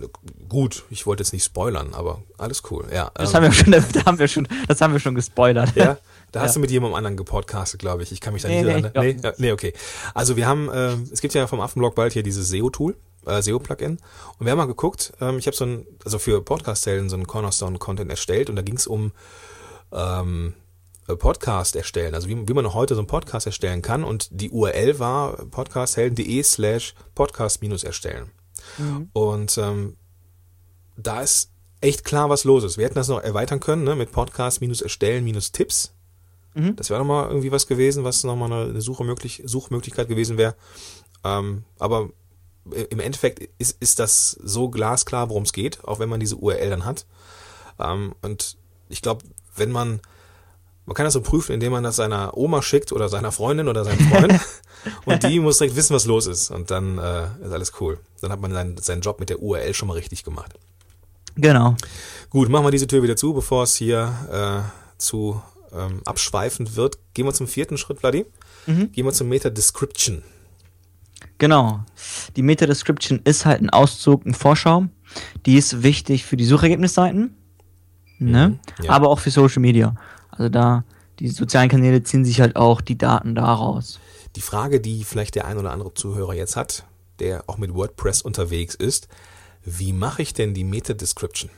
gut, 0.49 0.85
ich 0.90 1.06
wollte 1.06 1.23
jetzt 1.23 1.33
nicht 1.33 1.45
spoilern, 1.45 1.95
aber 1.95 2.23
alles 2.38 2.62
cool. 2.71 2.87
Ja, 2.92 3.11
das 3.14 3.30
ähm, 3.30 3.37
haben 3.37 3.42
wir 3.45 3.52
schon, 3.52 3.73
das 3.73 4.04
haben 4.04 4.18
wir 4.18 4.28
schon, 4.28 4.49
das 4.68 4.80
haben 4.80 4.92
wir 4.92 5.00
schon 5.00 5.14
gespoilert. 5.14 5.75
Ja, 5.75 5.99
da 6.33 6.40
hast 6.40 6.50
ja. 6.50 6.54
du 6.54 6.61
mit 6.61 6.71
jemandem 6.71 6.97
anderen 6.97 7.16
gepodcastet, 7.16 7.80
glaube 7.80 8.02
ich. 8.02 8.12
Ich 8.12 8.21
kann 8.21 8.33
mich 8.33 8.42
da 8.42 8.49
nee, 8.49 8.62
nicht 8.62 8.71
erinnern. 8.71 8.92
Nee, 8.95 9.16
nee, 9.23 9.33
nee, 9.38 9.52
okay. 9.52 9.73
Also 10.14 10.37
wir 10.37 10.47
haben, 10.47 10.68
äh, 10.68 10.95
es 11.12 11.21
gibt 11.21 11.35
ja 11.35 11.47
vom 11.47 11.61
Affenblog 11.61 11.95
bald 11.95 12.12
hier 12.12 12.23
dieses 12.23 12.49
SEO-Tool, 12.49 12.97
äh, 13.26 13.42
SEO-Plugin. 13.42 13.99
Und 14.38 14.47
wir 14.47 14.50
haben 14.50 14.59
mal 14.59 14.66
geguckt, 14.66 15.12
ähm, 15.21 15.38
ich 15.38 15.47
habe 15.47 15.56
so 15.56 15.64
ein, 15.64 15.87
also 16.04 16.18
für 16.18 16.42
Podcast-Zellen 16.42 17.09
so 17.09 17.16
ein 17.16 17.26
Cornerstone-Content 17.26 18.11
erstellt 18.11 18.50
und 18.50 18.56
da 18.56 18.62
ging 18.62 18.76
es 18.76 18.87
um 18.87 19.12
ähm, 19.92 20.54
Podcast 21.06 21.76
erstellen, 21.76 22.16
also 22.16 22.28
wie, 22.28 22.49
wie 22.49 22.52
man 22.52 22.75
heute 22.75 22.95
so 22.95 23.00
einen 23.00 23.06
Podcast 23.06 23.47
erstellen 23.47 23.80
kann 23.80 24.02
und 24.02 24.28
die 24.33 24.50
URL 24.50 24.99
war 24.99 25.37
podcasthelden.de 25.47 26.42
slash 26.42 26.95
podcast 27.14 27.62
minus 27.62 27.85
erstellen. 27.85 28.33
Mhm. 28.78 29.11
Und 29.12 29.58
ähm, 29.58 29.96
da 30.96 31.23
ist 31.23 31.50
echt 31.80 32.04
klar, 32.04 32.30
was 32.30 32.44
los 32.44 32.64
ist. 32.64 32.78
Wir 32.78 32.87
hätten 32.87 32.94
das 32.94 33.08
noch 33.08 33.23
erweitern 33.23 33.61
können, 33.61 33.85
ne, 33.85 33.94
mit 33.94 34.12
Podcast 34.12 34.61
minus 34.61 34.80
erstellen 34.80 35.25
minus 35.25 35.52
Tipps. 35.52 35.92
Mhm. 36.54 36.76
Das 36.76 36.90
wäre 36.90 37.00
nochmal 37.00 37.28
irgendwie 37.28 37.52
was 37.52 37.66
gewesen, 37.66 38.04
was 38.04 38.25
nochmal 38.25 38.52
eine, 38.52 38.70
eine 38.70 38.80
Suche 38.80 39.04
möglich, 39.04 39.42
Suchmöglichkeit 39.44 40.08
gewesen 40.08 40.38
wäre. 40.38 40.54
Ähm, 41.25 41.64
aber 41.78 42.11
im 42.90 43.00
Endeffekt 43.00 43.49
ist, 43.58 43.76
ist 43.80 43.99
das 43.99 44.30
so 44.42 44.68
glasklar, 44.68 45.28
worum 45.28 45.44
es 45.44 45.52
geht, 45.52 45.85
auch 45.85 45.99
wenn 45.99 46.08
man 46.08 46.20
diese 46.20 46.37
URL 46.37 46.70
dann 46.70 46.85
hat. 46.85 47.06
Ähm, 47.78 48.14
und 48.23 48.56
ich 48.88 49.02
glaube, 49.02 49.25
wenn 49.54 49.70
man 49.70 50.00
man 50.87 50.95
kann 50.95 51.05
das 51.05 51.14
so 51.14 51.21
prüfen, 51.21 51.52
indem 51.52 51.73
man 51.73 51.83
das 51.83 51.97
seiner 51.97 52.37
Oma 52.37 52.62
schickt 52.62 52.93
oder 52.93 53.09
seiner 53.09 53.33
Freundin 53.33 53.69
oder 53.69 53.85
seinem 53.85 54.09
Freund. 54.09 54.40
und 55.05 55.23
die 55.25 55.40
muss 55.40 55.59
direkt 55.59 55.76
wissen, 55.76 55.95
was 55.95 56.07
los 56.07 56.26
ist. 56.26 56.50
Und 56.50 56.71
dann 56.71 56.99
äh, 56.99 57.25
ist 57.45 57.52
alles 57.52 57.73
cool. 57.81 57.99
Dann 58.21 58.31
hat 58.31 58.40
man 58.40 58.52
seinen, 58.52 58.76
seinen 58.78 59.00
Job 59.00 59.19
mit 59.19 59.28
der 59.28 59.43
URL 59.43 59.75
schon 59.75 59.88
mal 59.88 59.95
richtig 59.95 60.23
gemacht. 60.23 60.55
Genau. 61.35 61.76
Gut, 62.31 62.49
machen 62.49 62.64
wir 62.64 62.71
diese 62.71 62.87
Tür 62.87 63.02
wieder 63.02 63.16
zu, 63.16 63.35
bevor 63.35 63.64
es 63.64 63.75
hier 63.75 64.12
äh, 64.33 64.99
zu 64.99 65.43
ähm, 65.73 66.02
abschweifend 66.05 66.76
wird. 66.76 66.99
Gehen 67.14 67.26
wir 67.26 67.35
zum 67.35 67.49
vierten 67.49 67.78
Schritt, 67.78 67.99
Vladi. 67.99 68.25
Mhm. 68.66 68.93
Gehen 68.93 69.05
wir 69.05 69.12
zum 69.12 69.28
Meta-Description. 69.28 70.23
Genau. 71.38 71.81
Die 72.37 72.43
Meta-Description 72.43 73.21
ist 73.25 73.45
halt 73.45 73.61
ein 73.61 73.71
Auszug, 73.71 74.25
eine 74.25 74.35
Vorschau. 74.35 74.87
Die 75.47 75.57
ist 75.57 75.83
wichtig 75.83 76.25
für 76.25 76.37
die 76.37 76.45
Suchergebnisseiten, 76.45 77.37
ne? 78.19 78.49
Mhm, 78.49 78.85
ja. 78.85 78.90
aber 78.90 79.09
auch 79.09 79.19
für 79.19 79.31
Social 79.31 79.61
Media. 79.61 79.95
Also 80.37 80.49
da, 80.49 80.85
die 81.19 81.28
sozialen 81.28 81.69
Kanäle 81.69 82.02
ziehen 82.02 82.25
sich 82.25 82.40
halt 82.40 82.57
auch 82.57 82.81
die 82.81 82.99
Daten 82.99 83.35
daraus. 83.35 84.00
Die 84.37 84.40
Frage, 84.40 84.81
die 84.81 85.05
vielleicht 85.05 85.35
der 85.35 85.47
ein 85.47 85.59
oder 85.59 85.73
andere 85.73 85.95
Zuhörer 85.95 86.35
jetzt 86.35 86.57
hat, 86.57 86.85
der 87.19 87.45
auch 87.47 87.59
mit 87.59 87.75
WordPress 87.75 88.23
unterwegs 88.23 88.75
ist, 88.75 89.09
wie 89.64 89.93
mache 89.93 90.23
ich 90.23 90.35
denn 90.35 90.55
die 90.55 90.64
Meta-Description? 90.64 91.50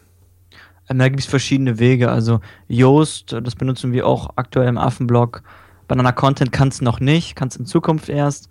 Ähm, 0.88 0.99
da 0.99 1.08
gibt 1.08 1.20
es 1.20 1.26
verschiedene 1.26 1.78
Wege. 1.78 2.11
Also 2.11 2.40
Yoast, 2.68 3.32
das 3.32 3.54
benutzen 3.54 3.92
wir 3.92 4.06
auch 4.06 4.30
aktuell 4.37 4.68
im 4.68 4.78
Affenblog. 4.78 5.42
Banana 5.87 6.12
Content 6.12 6.52
kannst 6.52 6.80
du 6.80 6.85
noch 6.85 7.00
nicht, 7.00 7.35
kannst 7.35 7.56
in 7.58 7.66
Zukunft 7.66 8.08
erst. 8.08 8.49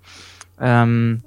Ähm, 0.60 1.22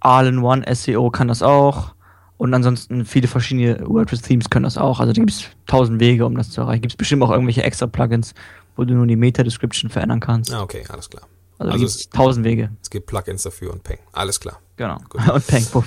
All-in-One 0.00 0.64
SEO 0.74 1.10
kann 1.10 1.28
das 1.28 1.42
auch. 1.42 1.94
Und 2.36 2.52
ansonsten 2.52 3.04
viele 3.04 3.28
verschiedene 3.28 3.80
WordPress-Themes 3.86 4.50
können 4.50 4.64
das 4.64 4.76
auch. 4.76 5.00
Also 5.00 5.12
da 5.12 5.20
gibt 5.20 5.30
es 5.30 5.44
tausend 5.66 6.00
Wege, 6.00 6.26
um 6.26 6.36
das 6.36 6.50
zu 6.50 6.60
erreichen. 6.60 6.82
Gibt 6.82 6.92
es 6.92 6.96
bestimmt 6.96 7.22
auch 7.22 7.30
irgendwelche 7.30 7.62
extra 7.62 7.86
Plugins, 7.86 8.34
wo 8.76 8.84
du 8.84 8.94
nur 8.94 9.06
die 9.06 9.16
Meta-Description 9.16 9.90
verändern 9.90 10.20
kannst. 10.20 10.52
Ah, 10.52 10.62
okay, 10.62 10.84
alles 10.88 11.08
klar. 11.08 11.22
Also, 11.58 11.72
also 11.72 11.84
es 11.86 12.10
tausend 12.10 12.44
Wege. 12.44 12.70
Es 12.82 12.90
gibt 12.90 13.06
Plugins 13.06 13.42
dafür 13.44 13.72
und 13.72 13.84
Peng. 13.84 13.98
Alles 14.12 14.40
klar. 14.40 14.60
Genau. 14.76 14.98
Gut. 15.08 15.28
Und 15.32 15.46
Peng, 15.46 15.64
Buff. 15.72 15.86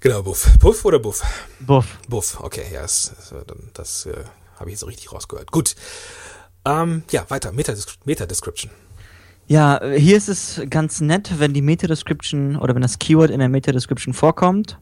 Genau, 0.00 0.22
Buff. 0.22 0.58
Buff 0.58 0.84
oder 0.84 0.98
Buff? 0.98 1.22
Buff. 1.60 1.98
Buff, 2.08 2.40
okay, 2.40 2.64
ja, 2.72 2.82
das, 2.82 3.14
das, 3.72 4.06
äh, 4.06 4.24
habe 4.56 4.70
ich 4.70 4.74
jetzt 4.74 4.80
so 4.80 4.86
richtig 4.86 5.12
rausgehört. 5.12 5.52
Gut. 5.52 5.76
Ähm, 6.64 7.04
ja, 7.10 7.24
weiter. 7.28 7.52
Meta-Description. 7.52 8.72
Ja, 9.46 9.80
hier 9.84 10.16
ist 10.16 10.28
es 10.28 10.62
ganz 10.70 11.00
nett, 11.00 11.38
wenn 11.38 11.52
die 11.52 11.62
Meta-Description 11.62 12.56
oder 12.56 12.74
wenn 12.74 12.82
das 12.82 12.98
Keyword 12.98 13.30
in 13.30 13.38
der 13.38 13.48
Meta-Description 13.48 14.14
vorkommt. 14.14 14.78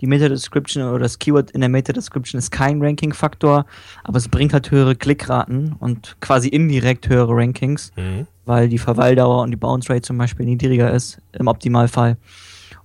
Die 0.00 0.06
Meta-Description 0.06 0.84
oder 0.84 1.00
das 1.00 1.18
Keyword 1.18 1.50
in 1.50 1.60
der 1.60 1.68
Meta-Description 1.68 2.38
ist 2.38 2.50
kein 2.50 2.82
Ranking-Faktor, 2.82 3.66
aber 4.04 4.18
es 4.18 4.28
bringt 4.28 4.52
halt 4.52 4.70
höhere 4.70 4.94
Klickraten 4.94 5.74
und 5.80 6.16
quasi 6.20 6.48
indirekt 6.48 7.08
höhere 7.08 7.34
Rankings, 7.34 7.92
mhm. 7.96 8.26
weil 8.44 8.68
die 8.68 8.78
Verweildauer 8.78 9.42
und 9.42 9.50
die 9.50 9.56
Bounce 9.56 9.92
Rate 9.92 10.02
zum 10.02 10.18
Beispiel 10.18 10.46
niedriger 10.46 10.92
ist 10.92 11.20
im 11.32 11.48
Optimalfall. 11.48 12.16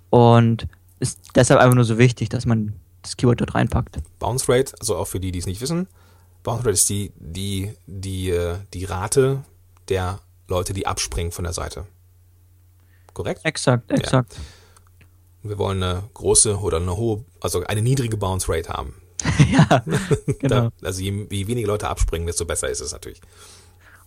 Und 0.10 0.68
ist 1.00 1.20
deshalb 1.36 1.60
einfach 1.60 1.76
nur 1.76 1.86
so 1.86 1.98
wichtig, 1.98 2.30
dass 2.30 2.46
man 2.46 2.74
das 3.02 3.18
Keyword 3.18 3.42
dort 3.42 3.56
reinpackt. 3.56 4.00
Bounce 4.20 4.48
Rate, 4.48 4.74
also 4.80 4.96
auch 4.96 5.08
für 5.08 5.20
die, 5.20 5.32
die 5.32 5.40
es 5.40 5.46
nicht 5.46 5.62
wissen, 5.62 5.88
Bounce 6.44 6.66
Rate 6.66 6.74
ist 6.74 6.90
die, 6.90 7.12
die, 7.18 7.74
die, 7.86 8.30
äh, 8.30 8.56
die 8.74 8.86
Rate 8.86 9.44
der 9.90 10.20
Leute, 10.48 10.74
die 10.74 10.88
abspringen 10.88 11.32
von 11.32 11.44
der 11.44 11.54
Seite. 11.54 11.86
Korrekt? 13.14 13.42
Exakt, 13.46 13.92
exakt. 13.92 14.34
Ja. 14.34 14.40
Wir 15.44 15.58
wollen 15.58 15.84
eine 15.84 16.04
große 16.14 16.58
oder 16.58 16.78
eine 16.78 16.96
hohe, 16.96 17.26
also 17.42 17.64
eine 17.66 17.82
niedrige 17.82 18.18
Bounce 18.18 18.48
Rate 18.50 18.70
haben. 18.70 18.96
ja, 19.52 19.84
genau. 20.40 20.70
Da, 20.82 20.88
also 20.88 21.02
je, 21.02 21.28
je 21.30 21.48
weniger 21.48 21.68
Leute 21.68 21.90
abspringen, 21.90 22.28
desto 22.28 22.46
besser 22.46 22.70
ist 22.70 22.82
es 22.82 22.92
natürlich. 22.92 23.22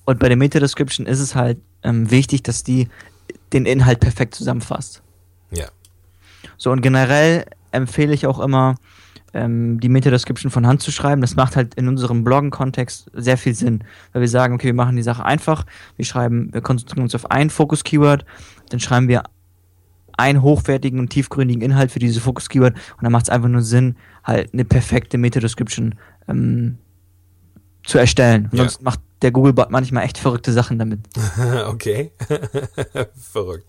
Und 0.04 0.18
bei 0.18 0.28
der 0.28 0.36
Meta-Description 0.36 1.06
ist 1.06 1.20
es 1.20 1.34
halt 1.34 1.58
ähm, 1.82 2.10
wichtig, 2.10 2.42
dass 2.42 2.62
die 2.62 2.88
den 3.52 3.66
Inhalt 3.66 4.00
perfekt 4.00 4.34
zusammenfasst. 4.34 5.02
Ja. 5.50 5.66
So, 6.56 6.70
und 6.70 6.80
generell 6.80 7.44
empfehle 7.72 8.14
ich 8.14 8.26
auch 8.26 8.38
immer, 8.38 8.76
ähm, 9.34 9.80
die 9.80 9.88
Meta-Description 9.88 10.50
von 10.50 10.66
Hand 10.66 10.82
zu 10.82 10.90
schreiben. 10.90 11.20
Das 11.20 11.36
macht 11.36 11.56
halt 11.56 11.74
in 11.74 11.88
unserem 11.88 12.24
Bloggen-Kontext 12.24 13.10
sehr 13.12 13.36
viel 13.36 13.54
Sinn, 13.54 13.84
weil 14.12 14.22
wir 14.22 14.28
sagen, 14.28 14.54
okay, 14.54 14.66
wir 14.66 14.74
machen 14.74 14.96
die 14.96 15.02
Sache 15.02 15.24
einfach. 15.24 15.66
Wir 15.96 16.04
schreiben, 16.04 16.52
wir 16.52 16.62
konzentrieren 16.62 17.02
uns 17.02 17.14
auf 17.14 17.30
ein 17.30 17.50
Fokus-Keyword, 17.50 18.24
dann 18.70 18.80
schreiben 18.80 19.08
wir 19.08 19.24
einen 20.16 20.42
hochwertigen 20.42 20.98
und 20.98 21.10
tiefgründigen 21.10 21.62
Inhalt 21.62 21.90
für 21.90 21.98
diese 21.98 22.20
Fokus-Keyword 22.20 22.74
und 22.74 23.02
dann 23.02 23.12
macht 23.12 23.24
es 23.24 23.30
einfach 23.30 23.48
nur 23.48 23.62
Sinn, 23.62 23.96
halt 24.24 24.52
eine 24.52 24.64
perfekte 24.64 25.18
Meta-Description 25.18 25.96
ähm, 26.28 26.78
zu 27.84 27.98
erstellen. 27.98 28.48
Ja. 28.52 28.58
Sonst 28.58 28.82
macht 28.82 29.00
der 29.22 29.30
Google-Bot 29.30 29.70
manchmal 29.70 30.04
echt 30.04 30.18
verrückte 30.18 30.52
Sachen 30.52 30.78
damit. 30.78 31.00
okay. 31.66 32.12
Verrückt. 33.14 33.66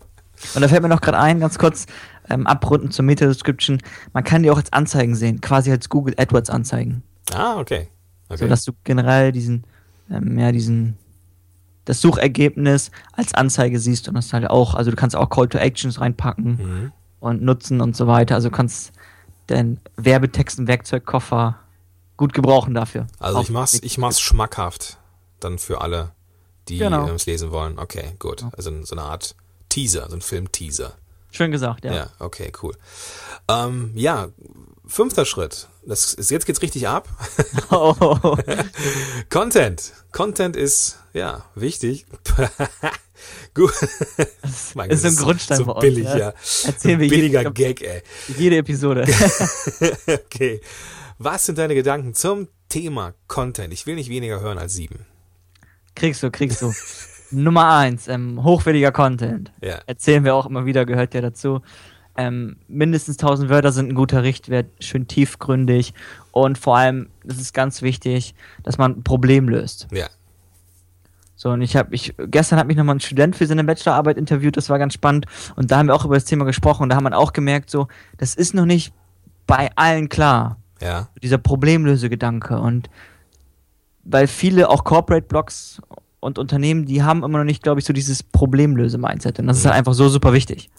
Und 0.54 0.62
da 0.62 0.68
fällt 0.68 0.84
mir 0.84 0.90
noch 0.90 1.02
gerade 1.02 1.18
ein, 1.18 1.40
ganz 1.40 1.58
kurz, 1.58 1.88
ähm, 2.30 2.46
abrunden 2.46 2.92
zur 2.92 3.06
Meta-Description. 3.06 3.82
Man 4.14 4.24
kann 4.24 4.44
die 4.44 4.52
auch 4.52 4.58
als 4.58 4.72
Anzeigen 4.72 5.16
sehen, 5.16 5.42
quasi 5.42 5.72
als 5.72 5.90
Google 5.90 6.14
AdWords 6.18 6.50
Anzeigen. 6.50 7.04
Ah, 7.34 7.58
okay. 7.60 7.88
okay. 8.30 8.38
So 8.38 8.48
dass 8.48 8.64
du 8.64 8.74
generell 8.84 9.32
diesen, 9.32 9.64
ähm, 10.12 10.38
ja, 10.38 10.52
diesen, 10.52 10.98
das 11.88 12.02
Suchergebnis 12.02 12.92
als 13.14 13.34
Anzeige 13.34 13.80
siehst 13.80 14.10
und 14.10 14.16
das 14.16 14.34
halt 14.34 14.50
auch, 14.50 14.76
also 14.76 14.92
du 14.92 14.98
kannst 14.98 15.16
auch 15.16 15.30
Call 15.30 15.48
to 15.48 15.58
Actions 15.58 16.02
reinpacken 16.02 16.58
mhm. 16.58 16.92
und 17.22 17.42
nutzen 17.42 17.80
und 17.80 17.96
so 17.96 18.08
weiter. 18.08 18.36
Also 18.36 18.50
du 18.50 18.56
kannst 18.56 18.92
den 19.50 19.80
Werbetext 19.96 20.60
und 20.60 20.68
Werkzeugkoffer 20.68 21.56
gut 22.18 22.34
gebrauchen 22.34 22.74
dafür. 22.74 23.08
Also 23.20 23.42
ich 23.42 23.50
mach's, 23.50 23.80
ich 23.82 23.98
mach's 23.98 24.20
schmackhaft 24.20 24.98
dann 25.40 25.60
für 25.60 25.80
alle, 25.80 26.12
die 26.68 26.78
genau. 26.78 27.08
es 27.08 27.26
lesen 27.26 27.52
wollen. 27.52 27.80
Okay, 27.80 28.16
gut. 28.20 28.44
Also 28.58 28.72
so 28.84 28.96
eine 28.96 29.04
Art 29.04 29.36
Teaser, 29.70 30.10
so 30.10 30.16
ein 30.16 30.22
Film-Teaser. 30.22 30.94
Schön 31.32 31.52
gesagt, 31.52 31.86
ja. 31.86 31.94
Ja, 31.94 32.08
okay, 32.20 32.52
cool. 32.62 32.76
Ähm, 33.48 33.92
ja, 33.96 34.28
fünfter 34.88 35.26
Schritt. 35.26 35.68
Das 35.86 36.14
ist, 36.14 36.32
jetzt 36.32 36.46
geht's 36.46 36.62
richtig 36.62 36.88
ab. 36.88 37.08
Oh. 37.70 38.38
Content. 39.30 39.94
Content 40.12 40.56
ist, 40.56 41.00
ja, 41.14 41.46
wichtig. 41.56 42.06
Gut. 43.54 43.74
Das 44.42 44.76
mein 44.76 44.90
ist 44.90 45.04
Gott, 45.04 45.12
ein 45.12 45.16
Grundstein 45.16 45.58
so 45.58 45.66
bei 45.66 45.72
uns. 45.74 45.82
Billig, 45.82 46.06
ja. 46.06 46.18
ja. 46.18 46.34
Erzähl 46.66 46.98
mir 46.98 47.10
Billiger 47.10 47.40
jede, 47.42 47.54
Gag, 47.54 47.82
ey. 47.82 48.02
Jede 48.38 48.58
Episode. 48.58 49.06
okay. 50.08 50.62
Was 51.18 51.46
sind 51.46 51.58
deine 51.58 51.76
Gedanken 51.76 52.14
zum 52.14 52.48
Thema 52.70 53.14
Content? 53.28 53.74
Ich 53.74 53.88
will 53.88 53.96
nicht 53.96 54.10
weniger 54.10 54.40
hören 54.40 54.58
als 54.58 54.74
sieben. 54.74 55.06
Kriegst 55.96 56.22
du, 56.22 56.30
kriegst 56.30 56.62
du. 56.62 56.74
Nummer 57.32 57.76
eins, 57.76 58.08
ähm, 58.08 58.44
hochwertiger 58.44 58.92
Content. 58.92 59.52
Ja. 59.62 59.80
Erzählen 59.86 60.24
wir 60.24 60.36
auch 60.36 60.46
immer 60.46 60.66
wieder, 60.66 60.86
gehört 60.86 61.14
ja 61.14 61.22
dazu. 61.22 61.62
Ähm, 62.18 62.58
mindestens 62.68 63.18
1000 63.18 63.50
Wörter 63.50 63.72
sind 63.72 63.90
ein 63.90 63.96
guter 63.96 64.24
Richtwert, 64.24 64.66
schön 64.80 65.08
tiefgründig 65.08 65.94
und 66.32 66.58
vor 66.58 66.78
allem, 66.78 67.10
das 67.24 67.38
ist 67.38 67.54
ganz 67.54 67.84
wichtig, 67.84 68.34
dass 68.64 68.78
man 68.78 68.98
ein 68.98 69.04
Problem 69.04 69.48
löst. 69.48 69.88
Ja. 69.92 70.08
So, 71.36 71.52
und 71.52 71.62
ich 71.62 71.76
habe, 71.76 71.94
ich, 71.94 72.16
gestern 72.18 72.58
hat 72.58 72.66
mich 72.66 72.76
nochmal 72.76 72.96
ein 72.96 73.00
Student 73.00 73.36
für 73.36 73.46
seine 73.46 73.64
Bachelorarbeit 73.64 74.18
interviewt, 74.18 74.58
das 74.58 74.70
war 74.72 74.80
ganz 74.80 74.96
spannend. 74.96 75.28
Und 75.56 75.70
da 75.70 75.78
haben 75.78 75.88
wir 75.88 75.94
auch 75.94 76.06
über 76.06 76.16
das 76.16 76.26
Thema 76.26 76.46
gesprochen 76.46 76.84
und 76.84 76.90
da 76.90 76.96
haben 76.96 77.04
wir 77.04 77.16
auch 77.16 77.32
gemerkt, 77.32 77.70
so, 77.70 77.88
das 78.18 78.34
ist 78.34 78.56
noch 78.56 78.66
nicht 78.66 78.92
bei 79.46 79.70
allen 79.76 80.10
klar. 80.10 80.58
Ja. 80.82 81.10
Dieser 81.22 81.38
Problemlösegedanke 81.38 82.60
und 82.60 82.90
weil 84.04 84.28
viele 84.28 84.70
auch 84.70 84.84
Corporate 84.84 85.28
Blogs 85.28 85.82
und 86.28 86.38
Unternehmen, 86.38 86.86
die 86.86 87.02
haben 87.02 87.24
immer 87.24 87.40
noch 87.40 87.46
nicht, 87.46 87.64
glaube 87.64 87.80
ich, 87.80 87.86
so 87.86 87.94
dieses 87.94 88.22
Problemlöse-Mindset. 88.22 89.40
Und 89.40 89.48
das 89.48 89.58
ist 89.58 89.66
halt 89.66 89.76
einfach 89.76 89.94
so 89.94 90.10
super 90.10 90.34
wichtig. 90.34 90.70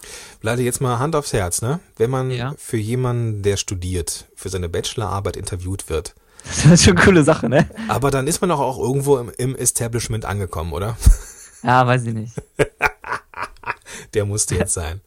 Leute, 0.41 0.61
jetzt 0.61 0.79
mal 0.79 0.99
Hand 0.99 1.15
aufs 1.15 1.33
Herz, 1.33 1.61
ne? 1.61 1.79
Wenn 1.97 2.09
man 2.09 2.31
ja. 2.31 2.53
für 2.57 2.77
jemanden, 2.77 3.41
der 3.41 3.57
studiert, 3.57 4.27
für 4.35 4.49
seine 4.49 4.69
Bachelorarbeit 4.69 5.35
interviewt 5.35 5.89
wird. 5.89 6.15
Das 6.63 6.65
ist 6.71 6.85
schon 6.85 6.95
eine 6.95 7.05
coole 7.05 7.23
Sache, 7.23 7.49
ne? 7.49 7.69
Aber 7.89 8.11
dann 8.11 8.25
ist 8.25 8.39
man 8.39 8.49
doch 8.49 8.61
auch 8.61 8.79
irgendwo 8.79 9.17
im, 9.17 9.29
im 9.37 9.55
Establishment 9.57 10.23
angekommen, 10.23 10.71
oder? 10.71 10.95
Ja, 11.61 11.85
weiß 11.85 12.05
ich 12.05 12.13
nicht. 12.13 12.31
der 14.13 14.23
musste 14.23 14.55
jetzt 14.55 14.73
sein. 14.73 15.01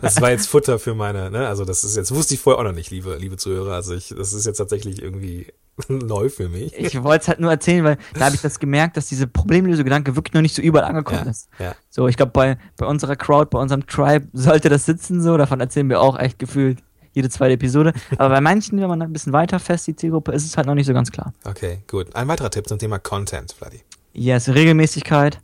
Das 0.00 0.18
war 0.22 0.30
jetzt 0.30 0.46
Futter 0.46 0.78
für 0.78 0.94
meine, 0.94 1.30
ne? 1.30 1.46
Also 1.46 1.66
das 1.66 1.84
ist 1.84 1.94
jetzt, 1.94 2.14
wusste 2.14 2.32
ich 2.32 2.40
vorher 2.40 2.58
auch 2.58 2.64
noch 2.64 2.72
nicht, 2.72 2.90
liebe, 2.90 3.16
liebe 3.16 3.36
Zuhörer. 3.36 3.74
Also 3.74 3.92
ich, 3.92 4.14
das 4.16 4.32
ist 4.32 4.46
jetzt 4.46 4.56
tatsächlich 4.56 5.02
irgendwie 5.02 5.52
neu 5.88 6.28
für 6.28 6.48
mich. 6.48 6.74
Ich 6.76 7.02
wollte 7.02 7.22
es 7.22 7.28
halt 7.28 7.40
nur 7.40 7.50
erzählen, 7.50 7.84
weil 7.84 7.98
da 8.14 8.26
habe 8.26 8.34
ich 8.34 8.40
das 8.40 8.58
gemerkt, 8.58 8.96
dass 8.96 9.08
diese 9.08 9.26
Problemlöse-Gedanke 9.26 10.16
wirklich 10.16 10.34
noch 10.34 10.42
nicht 10.42 10.54
so 10.54 10.62
überall 10.62 10.84
angekommen 10.84 11.24
ja, 11.24 11.30
ist. 11.30 11.48
Ja. 11.58 11.74
So, 11.88 12.08
ich 12.08 12.16
glaube, 12.16 12.32
bei, 12.32 12.58
bei 12.76 12.86
unserer 12.86 13.16
Crowd, 13.16 13.48
bei 13.50 13.58
unserem 13.58 13.86
Tribe 13.86 14.28
sollte 14.32 14.68
das 14.68 14.86
sitzen 14.86 15.22
so, 15.22 15.36
davon 15.36 15.60
erzählen 15.60 15.88
wir 15.88 16.00
auch 16.00 16.18
echt 16.18 16.38
gefühlt 16.38 16.78
jede 17.12 17.28
zweite 17.28 17.54
Episode. 17.54 17.92
Aber 18.18 18.34
bei 18.34 18.40
manchen, 18.40 18.80
wenn 18.80 18.88
man 18.88 19.02
ein 19.02 19.12
bisschen 19.12 19.32
weiter 19.32 19.58
fest 19.58 19.86
die 19.86 19.96
Zielgruppe, 19.96 20.32
ist 20.32 20.44
es 20.44 20.56
halt 20.56 20.66
noch 20.66 20.74
nicht 20.74 20.86
so 20.86 20.92
ganz 20.92 21.10
klar. 21.10 21.32
Okay, 21.44 21.82
gut. 21.88 22.14
Ein 22.14 22.28
weiterer 22.28 22.50
Tipp 22.50 22.68
zum 22.68 22.78
Thema 22.78 22.98
Content, 22.98 23.52
Vladi. 23.52 23.80
Yes, 24.12 24.48
Regelmäßigkeit. 24.48 25.40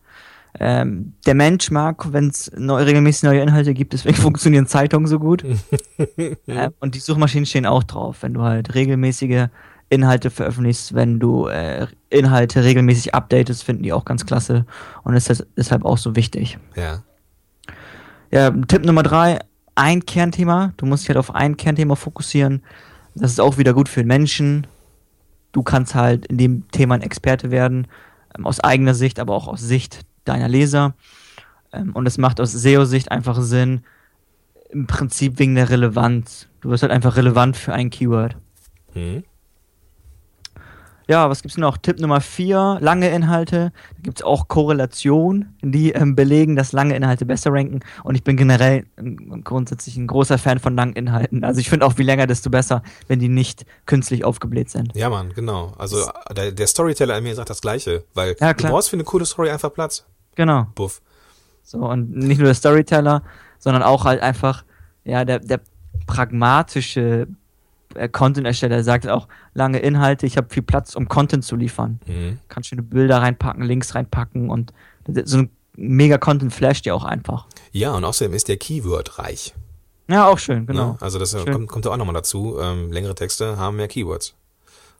Ähm, 0.58 1.12
der 1.26 1.34
Mensch 1.34 1.70
mag, 1.70 2.12
wenn 2.12 2.28
es 2.28 2.50
neu, 2.56 2.82
regelmäßig 2.82 3.24
neue 3.24 3.42
Inhalte 3.42 3.74
gibt, 3.74 3.92
deswegen 3.92 4.16
funktionieren 4.16 4.66
Zeitungen 4.66 5.06
so 5.06 5.18
gut. 5.18 5.44
äh, 6.16 6.70
und 6.80 6.94
die 6.94 7.00
Suchmaschinen 7.00 7.46
stehen 7.46 7.66
auch 7.66 7.84
drauf. 7.84 8.18
Wenn 8.22 8.34
du 8.34 8.42
halt 8.42 8.74
regelmäßige 8.74 9.48
Inhalte 9.88 10.30
veröffentlichst, 10.30 10.94
wenn 10.94 11.20
du 11.20 11.46
äh, 11.46 11.86
Inhalte 12.10 12.64
regelmäßig 12.64 13.14
updatest, 13.14 13.62
finden 13.62 13.82
die 13.82 13.92
auch 13.92 14.04
ganz 14.04 14.26
klasse 14.26 14.66
und 15.04 15.14
ist 15.14 15.44
deshalb 15.56 15.84
auch 15.84 15.98
so 15.98 16.16
wichtig. 16.16 16.58
Ja. 16.74 17.02
Ja, 18.32 18.50
Tipp 18.50 18.84
Nummer 18.84 19.04
drei, 19.04 19.38
ein 19.76 20.04
Kernthema. 20.04 20.72
Du 20.76 20.86
musst 20.86 21.04
dich 21.04 21.10
halt 21.10 21.18
auf 21.18 21.34
ein 21.34 21.56
Kernthema 21.56 21.94
fokussieren. 21.94 22.62
Das 23.14 23.30
ist 23.30 23.40
auch 23.40 23.58
wieder 23.58 23.72
gut 23.72 23.88
für 23.88 24.00
den 24.00 24.08
Menschen. 24.08 24.66
Du 25.52 25.62
kannst 25.62 25.94
halt 25.94 26.26
in 26.26 26.36
dem 26.36 26.68
Thema 26.70 26.96
ein 26.96 27.02
Experte 27.02 27.50
werden, 27.50 27.86
ähm, 28.36 28.46
aus 28.46 28.60
eigener 28.60 28.94
Sicht, 28.94 29.20
aber 29.20 29.34
auch 29.34 29.48
aus 29.48 29.60
Sicht 29.60 30.00
deiner 30.24 30.48
Leser. 30.48 30.94
Ähm, 31.72 31.94
und 31.94 32.06
es 32.06 32.18
macht 32.18 32.40
aus 32.40 32.52
SEO-Sicht 32.52 33.10
einfach 33.12 33.40
Sinn, 33.40 33.82
im 34.70 34.86
Prinzip 34.86 35.38
wegen 35.38 35.54
der 35.54 35.70
Relevanz. 35.70 36.48
Du 36.60 36.70
wirst 36.70 36.82
halt 36.82 36.92
einfach 36.92 37.16
relevant 37.16 37.56
für 37.56 37.72
ein 37.72 37.90
Keyword. 37.90 38.36
Mhm. 38.94 39.24
Ja, 41.08 41.30
was 41.30 41.42
gibt's 41.42 41.56
noch? 41.56 41.76
Tipp 41.76 42.00
Nummer 42.00 42.20
vier, 42.20 42.78
lange 42.80 43.08
Inhalte. 43.10 43.72
Da 43.94 44.02
gibt's 44.02 44.22
auch 44.22 44.48
Korrelationen, 44.48 45.56
die 45.62 45.92
ähm, 45.92 46.16
belegen, 46.16 46.56
dass 46.56 46.72
lange 46.72 46.96
Inhalte 46.96 47.24
besser 47.24 47.52
ranken. 47.52 47.80
Und 48.02 48.16
ich 48.16 48.24
bin 48.24 48.36
generell 48.36 48.86
ähm, 48.98 49.42
grundsätzlich 49.44 49.96
ein 49.96 50.08
großer 50.08 50.36
Fan 50.36 50.58
von 50.58 50.74
langen 50.74 50.94
Inhalten. 50.94 51.44
Also 51.44 51.60
ich 51.60 51.70
finde 51.70 51.86
auch, 51.86 51.96
wie 51.98 52.02
länger, 52.02 52.26
desto 52.26 52.50
besser, 52.50 52.82
wenn 53.06 53.20
die 53.20 53.28
nicht 53.28 53.66
künstlich 53.86 54.24
aufgebläht 54.24 54.68
sind. 54.68 54.96
Ja, 54.96 55.08
Mann, 55.08 55.32
genau. 55.32 55.74
Also 55.78 56.10
der, 56.36 56.50
der 56.50 56.66
Storyteller 56.66 57.16
in 57.18 57.22
mir 57.22 57.36
sagt 57.36 57.50
das 57.50 57.60
Gleiche, 57.60 58.02
weil 58.14 58.34
ja, 58.40 58.52
du 58.52 58.66
brauchst 58.66 58.90
für 58.90 58.96
eine 58.96 59.04
coole 59.04 59.26
Story 59.26 59.50
einfach 59.50 59.72
Platz. 59.72 60.04
Genau. 60.34 60.66
Buff. 60.74 61.02
So, 61.62 61.78
und 61.78 62.16
nicht 62.16 62.38
nur 62.38 62.46
der 62.46 62.54
Storyteller, 62.54 63.22
sondern 63.58 63.84
auch 63.84 64.04
halt 64.04 64.22
einfach, 64.22 64.64
ja, 65.04 65.24
der, 65.24 65.38
der 65.38 65.60
pragmatische 66.06 67.28
Content-Ersteller 68.12 68.82
sagt 68.82 69.08
auch 69.08 69.28
lange 69.54 69.78
Inhalte, 69.78 70.26
ich 70.26 70.36
habe 70.36 70.48
viel 70.50 70.62
Platz, 70.62 70.94
um 70.94 71.08
Content 71.08 71.44
zu 71.44 71.56
liefern. 71.56 72.00
Mhm. 72.06 72.38
Kann 72.48 72.64
schöne 72.64 72.82
Bilder 72.82 73.18
reinpacken, 73.18 73.62
Links 73.64 73.94
reinpacken 73.94 74.50
und 74.50 74.72
so 75.24 75.38
ein 75.38 75.50
mega 75.76 76.18
Content 76.18 76.52
flasht 76.52 76.86
ja 76.86 76.94
auch 76.94 77.04
einfach. 77.04 77.46
Ja, 77.72 77.92
und 77.92 78.04
außerdem 78.04 78.34
ist 78.34 78.48
der 78.48 78.56
Keyword 78.56 79.18
reich. 79.18 79.54
Ja, 80.08 80.28
auch 80.28 80.38
schön, 80.38 80.66
genau. 80.66 80.92
Ne? 80.92 80.98
Also 81.00 81.18
das 81.18 81.32
Schön. 81.32 81.52
kommt, 81.52 81.68
kommt 81.68 81.84
ja 81.84 81.90
auch 81.90 81.96
nochmal 81.96 82.14
dazu. 82.14 82.58
Ähm, 82.60 82.92
längere 82.92 83.14
Texte 83.14 83.56
haben 83.56 83.76
mehr 83.76 83.88
Keywords. 83.88 84.34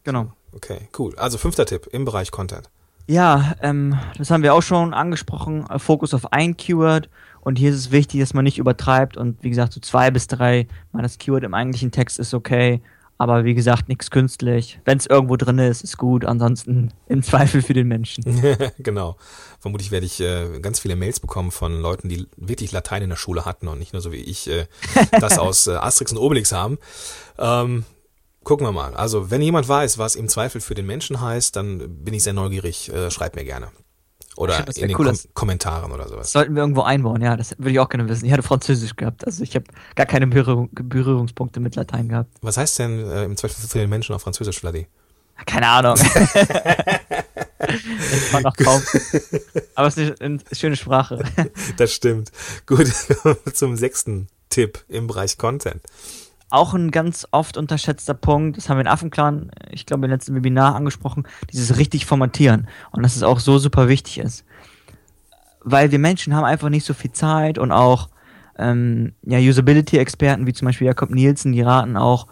Genau. 0.04 0.32
Okay, 0.52 0.88
cool. 0.98 1.14
Also 1.16 1.38
fünfter 1.38 1.66
Tipp 1.66 1.86
im 1.92 2.04
Bereich 2.04 2.30
Content. 2.30 2.68
Ja, 3.06 3.54
ähm, 3.62 3.96
das 4.18 4.30
haben 4.30 4.42
wir 4.42 4.54
auch 4.54 4.62
schon 4.62 4.94
angesprochen. 4.94 5.64
äh, 5.70 5.78
Fokus 5.78 6.12
auf 6.12 6.32
ein 6.32 6.56
Keyword. 6.56 7.08
Und 7.46 7.60
hier 7.60 7.70
ist 7.70 7.76
es 7.76 7.90
wichtig, 7.92 8.18
dass 8.18 8.34
man 8.34 8.42
nicht 8.42 8.58
übertreibt. 8.58 9.16
Und 9.16 9.40
wie 9.44 9.50
gesagt, 9.50 9.72
so 9.72 9.78
zwei 9.78 10.10
bis 10.10 10.26
drei 10.26 10.66
Mal 10.90 11.02
das 11.02 11.16
Keyword 11.16 11.44
im 11.44 11.54
eigentlichen 11.54 11.92
Text 11.92 12.18
ist 12.18 12.34
okay. 12.34 12.82
Aber 13.18 13.44
wie 13.44 13.54
gesagt, 13.54 13.88
nichts 13.88 14.10
künstlich. 14.10 14.80
Wenn 14.84 14.98
es 14.98 15.06
irgendwo 15.06 15.36
drin 15.36 15.60
ist, 15.60 15.84
ist 15.84 15.96
gut. 15.96 16.24
Ansonsten 16.24 16.92
im 17.06 17.22
Zweifel 17.22 17.62
für 17.62 17.72
den 17.72 17.86
Menschen. 17.86 18.24
genau. 18.80 19.16
Vermutlich 19.60 19.92
werde 19.92 20.06
ich 20.06 20.18
äh, 20.18 20.58
ganz 20.58 20.80
viele 20.80 20.96
Mails 20.96 21.20
bekommen 21.20 21.52
von 21.52 21.80
Leuten, 21.80 22.08
die 22.08 22.26
wirklich 22.36 22.72
Latein 22.72 23.02
in 23.02 23.10
der 23.10 23.16
Schule 23.16 23.44
hatten 23.44 23.68
und 23.68 23.78
nicht 23.78 23.92
nur 23.92 24.02
so 24.02 24.10
wie 24.10 24.16
ich 24.16 24.50
äh, 24.50 24.66
das 25.12 25.38
aus 25.38 25.68
äh, 25.68 25.74
Asterix 25.76 26.10
und 26.10 26.18
Obelix 26.18 26.50
haben. 26.50 26.78
Ähm, 27.38 27.84
gucken 28.42 28.66
wir 28.66 28.72
mal. 28.72 28.96
Also, 28.96 29.30
wenn 29.30 29.40
jemand 29.40 29.68
weiß, 29.68 29.98
was 29.98 30.16
im 30.16 30.28
Zweifel 30.28 30.60
für 30.60 30.74
den 30.74 30.86
Menschen 30.86 31.20
heißt, 31.20 31.54
dann 31.54 32.02
bin 32.02 32.12
ich 32.12 32.24
sehr 32.24 32.32
neugierig. 32.32 32.92
Äh, 32.92 33.12
schreibt 33.12 33.36
mir 33.36 33.44
gerne. 33.44 33.68
Oder 34.36 34.66
wär 34.66 34.76
in 34.76 34.88
den 34.88 34.96
cool, 34.98 35.06
Kom 35.06 35.18
Kommentaren 35.34 35.92
oder 35.92 36.08
sowas. 36.08 36.32
sollten 36.32 36.54
wir 36.54 36.62
irgendwo 36.62 36.82
einbauen, 36.82 37.22
ja. 37.22 37.36
Das 37.36 37.58
würde 37.58 37.70
ich 37.70 37.80
auch 37.80 37.88
gerne 37.88 38.08
wissen. 38.08 38.26
Ich 38.26 38.32
hatte 38.32 38.42
Französisch 38.42 38.96
gehabt. 38.96 39.26
Also 39.26 39.42
ich 39.42 39.54
habe 39.54 39.64
gar 39.94 40.06
keine 40.06 40.26
Berührung, 40.26 40.68
Berührungspunkte 40.72 41.60
mit 41.60 41.74
Latein 41.74 42.08
gehabt. 42.08 42.30
Was 42.42 42.56
heißt 42.56 42.78
denn 42.78 43.10
äh, 43.10 43.24
im 43.24 43.36
Zweifel 43.36 43.56
für 43.66 43.78
den 43.78 43.88
Menschen 43.88 44.14
auf 44.14 44.22
Französisch, 44.22 44.60
Vladi? 44.60 44.86
Keine 45.44 45.68
Ahnung. 45.68 45.96
ich 47.68 48.32
war 48.32 48.40
noch 48.40 48.56
kaum. 48.56 48.82
Aber 49.74 49.88
es 49.88 49.96
ist 49.96 50.20
eine, 50.20 50.38
eine 50.38 50.40
schöne 50.52 50.76
Sprache. 50.76 51.22
Das 51.76 51.92
stimmt. 51.92 52.30
Gut, 52.66 52.86
zum 53.52 53.76
sechsten 53.76 54.28
Tipp 54.48 54.84
im 54.88 55.06
Bereich 55.06 55.36
Content. 55.36 55.82
Auch 56.48 56.74
ein 56.74 56.90
ganz 56.90 57.26
oft 57.32 57.56
unterschätzter 57.56 58.14
Punkt, 58.14 58.56
das 58.56 58.68
haben 58.68 58.76
wir 58.76 58.82
in 58.82 58.86
Affenclan, 58.86 59.50
ich 59.70 59.84
glaube, 59.84 60.04
im 60.04 60.10
letzten 60.10 60.34
Webinar 60.34 60.76
angesprochen, 60.76 61.26
dieses 61.52 61.76
richtig 61.76 62.06
formatieren. 62.06 62.68
Und 62.92 63.02
dass 63.02 63.16
es 63.16 63.22
auch 63.22 63.40
so 63.40 63.58
super 63.58 63.88
wichtig 63.88 64.18
ist. 64.18 64.44
Weil 65.62 65.90
wir 65.90 65.98
Menschen 65.98 66.34
haben 66.34 66.44
einfach 66.44 66.68
nicht 66.68 66.84
so 66.84 66.94
viel 66.94 67.10
Zeit 67.12 67.58
und 67.58 67.72
auch 67.72 68.08
ähm, 68.58 69.12
ja, 69.22 69.38
Usability-Experten 69.38 70.46
wie 70.46 70.52
zum 70.52 70.66
Beispiel 70.66 70.86
Jakob 70.86 71.10
Nielsen, 71.10 71.52
die 71.52 71.62
raten 71.62 71.96
auch 71.96 72.28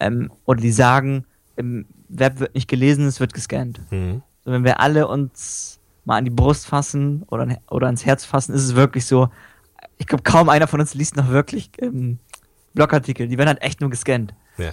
ähm, 0.00 0.30
oder 0.44 0.60
die 0.60 0.72
sagen, 0.72 1.24
im 1.56 1.86
Web 2.08 2.40
wird 2.40 2.54
nicht 2.54 2.68
gelesen, 2.68 3.06
es 3.06 3.20
wird 3.20 3.34
gescannt. 3.34 3.80
Mhm. 3.90 4.22
So, 4.44 4.52
wenn 4.52 4.64
wir 4.64 4.80
alle 4.80 5.08
uns 5.08 5.80
mal 6.04 6.18
an 6.18 6.24
die 6.24 6.30
Brust 6.30 6.66
fassen 6.66 7.24
oder, 7.28 7.56
oder 7.70 7.86
ans 7.86 8.04
Herz 8.04 8.24
fassen, 8.24 8.54
ist 8.54 8.62
es 8.62 8.74
wirklich 8.74 9.06
so, 9.06 9.28
ich 9.96 10.06
glaube, 10.06 10.22
kaum 10.22 10.48
einer 10.48 10.66
von 10.66 10.80
uns 10.80 10.94
liest 10.94 11.16
noch 11.16 11.28
wirklich 11.28 11.70
ähm, 11.80 12.18
Blogartikel. 12.74 13.28
Die 13.28 13.38
werden 13.38 13.48
halt 13.48 13.62
echt 13.62 13.80
nur 13.80 13.90
gescannt. 13.90 14.34
Ja. 14.58 14.72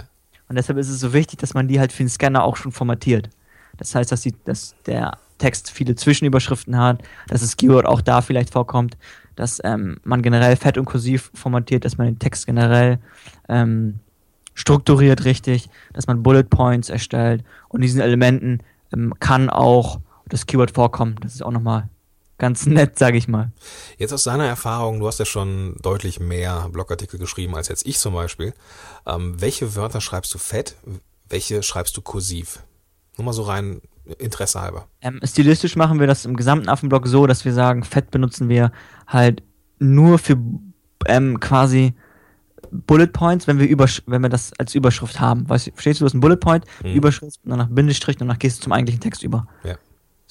Und 0.49 0.55
deshalb 0.57 0.77
ist 0.77 0.89
es 0.89 0.99
so 0.99 1.13
wichtig, 1.13 1.39
dass 1.39 1.53
man 1.53 1.67
die 1.67 1.79
halt 1.79 1.91
für 1.91 2.03
den 2.03 2.09
Scanner 2.09 2.43
auch 2.43 2.57
schon 2.57 2.71
formatiert. 2.71 3.29
Das 3.77 3.95
heißt, 3.95 4.11
dass, 4.11 4.21
die, 4.21 4.35
dass 4.43 4.75
der 4.85 5.17
Text 5.37 5.71
viele 5.71 5.95
Zwischenüberschriften 5.95 6.77
hat, 6.77 7.01
dass 7.27 7.41
das 7.41 7.57
Keyword 7.57 7.85
auch 7.85 8.01
da 8.01 8.21
vielleicht 8.21 8.51
vorkommt, 8.51 8.97
dass 9.35 9.61
ähm, 9.63 9.99
man 10.03 10.21
generell 10.21 10.55
fett 10.55 10.77
und 10.77 10.85
kursiv 10.85 11.31
formatiert, 11.33 11.85
dass 11.85 11.97
man 11.97 12.07
den 12.07 12.19
Text 12.19 12.45
generell 12.45 12.99
ähm, 13.49 13.99
strukturiert 14.53 15.25
richtig, 15.25 15.69
dass 15.93 16.07
man 16.07 16.21
Bullet 16.21 16.43
Points 16.43 16.89
erstellt 16.89 17.43
und 17.69 17.81
diesen 17.81 18.01
Elementen 18.01 18.59
ähm, 18.93 19.13
kann 19.19 19.49
auch 19.49 19.99
das 20.27 20.45
Keyword 20.45 20.71
vorkommen. 20.71 21.15
Das 21.21 21.33
ist 21.33 21.41
auch 21.41 21.51
nochmal 21.51 21.89
ganz 22.41 22.65
nett, 22.65 22.97
sage 22.97 23.17
ich 23.17 23.27
mal. 23.27 23.51
Jetzt 23.99 24.11
aus 24.13 24.23
deiner 24.23 24.45
Erfahrung, 24.45 24.99
du 24.99 25.07
hast 25.07 25.19
ja 25.19 25.25
schon 25.25 25.75
deutlich 25.81 26.19
mehr 26.19 26.69
Blogartikel 26.71 27.19
geschrieben 27.19 27.55
als 27.55 27.67
jetzt 27.67 27.85
ich 27.85 27.99
zum 27.99 28.15
Beispiel. 28.15 28.53
Ähm, 29.05 29.39
welche 29.39 29.75
Wörter 29.75 30.01
schreibst 30.01 30.33
du 30.33 30.39
fett? 30.39 30.75
Welche 31.29 31.61
schreibst 31.61 31.95
du 31.95 32.01
kursiv? 32.01 32.63
Nur 33.15 33.25
mal 33.25 33.33
so 33.33 33.43
rein 33.43 33.81
Interesse 34.17 34.59
halber. 34.59 34.87
Ähm, 35.01 35.19
stilistisch 35.23 35.75
machen 35.75 35.99
wir 35.99 36.07
das 36.07 36.25
im 36.25 36.35
gesamten 36.35 36.67
Affenblock 36.67 37.07
so, 37.07 37.27
dass 37.27 37.45
wir 37.45 37.53
sagen, 37.53 37.83
Fett 37.83 38.09
benutzen 38.09 38.49
wir 38.49 38.71
halt 39.05 39.43
nur 39.77 40.17
für 40.17 40.35
ähm, 41.05 41.39
quasi 41.39 41.93
Bullet 42.71 43.07
Points, 43.07 43.45
wenn 43.45 43.59
wir 43.59 43.67
übersch 43.67 44.01
wenn 44.07 44.23
wir 44.23 44.29
das 44.29 44.51
als 44.57 44.73
Überschrift 44.73 45.19
haben. 45.19 45.47
Weißt, 45.47 45.69
verstehst 45.75 45.99
du, 45.99 46.05
du 46.05 46.07
hast 46.07 46.15
ein 46.15 46.21
Bullet 46.21 46.37
Point, 46.37 46.65
Mhm. 46.83 46.93
Überschrift, 46.95 47.39
danach 47.43 47.67
Bindestrich 47.69 48.15
und 48.15 48.21
danach 48.21 48.39
gehst 48.39 48.57
du 48.57 48.63
zum 48.63 48.71
eigentlichen 48.73 48.99
Text 48.99 49.21
über. 49.21 49.47
Ja. 49.63 49.75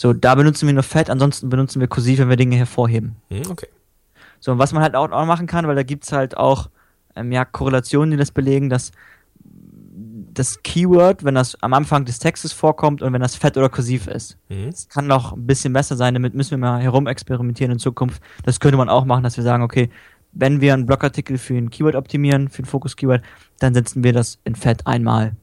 So, 0.00 0.14
da 0.14 0.34
benutzen 0.34 0.66
wir 0.66 0.72
nur 0.72 0.82
Fett, 0.82 1.10
ansonsten 1.10 1.50
benutzen 1.50 1.78
wir 1.78 1.86
kursiv, 1.86 2.20
wenn 2.20 2.30
wir 2.30 2.36
Dinge 2.36 2.56
hervorheben. 2.56 3.16
Hm, 3.28 3.42
okay. 3.50 3.66
So, 4.38 4.52
und 4.52 4.58
was 4.58 4.72
man 4.72 4.82
halt 4.82 4.94
auch, 4.94 5.10
auch 5.10 5.26
machen 5.26 5.46
kann, 5.46 5.68
weil 5.68 5.74
da 5.74 5.82
gibt's 5.82 6.10
halt 6.10 6.38
auch 6.38 6.70
ähm, 7.16 7.30
ja, 7.32 7.44
Korrelationen, 7.44 8.12
die 8.12 8.16
das 8.16 8.30
belegen, 8.30 8.70
dass 8.70 8.92
das 10.32 10.62
Keyword, 10.62 11.22
wenn 11.22 11.34
das 11.34 11.62
am 11.62 11.74
Anfang 11.74 12.06
des 12.06 12.18
Textes 12.18 12.54
vorkommt 12.54 13.02
und 13.02 13.12
wenn 13.12 13.20
das 13.20 13.36
fett 13.36 13.58
oder 13.58 13.68
kursiv 13.68 14.06
ist. 14.06 14.38
Mhm. 14.48 14.68
Es 14.68 14.88
kann 14.88 15.06
noch 15.06 15.34
ein 15.34 15.46
bisschen 15.46 15.74
besser 15.74 15.96
sein, 15.96 16.14
damit 16.14 16.32
müssen 16.32 16.52
wir 16.52 16.58
mal 16.58 16.80
herumexperimentieren 16.80 17.72
in 17.72 17.78
Zukunft. 17.78 18.22
Das 18.42 18.58
könnte 18.58 18.78
man 18.78 18.88
auch 18.88 19.04
machen, 19.04 19.22
dass 19.22 19.36
wir 19.36 19.44
sagen, 19.44 19.62
okay, 19.62 19.90
wenn 20.32 20.62
wir 20.62 20.72
einen 20.72 20.86
Blogartikel 20.86 21.36
für 21.36 21.58
ein 21.58 21.68
Keyword 21.68 21.94
optimieren, 21.94 22.48
für 22.48 22.62
ein 22.62 22.64
Fokus-Keyword, 22.64 23.20
dann 23.58 23.74
setzen 23.74 24.02
wir 24.02 24.14
das 24.14 24.38
in 24.44 24.54
Fett 24.54 24.86
einmal. 24.86 25.36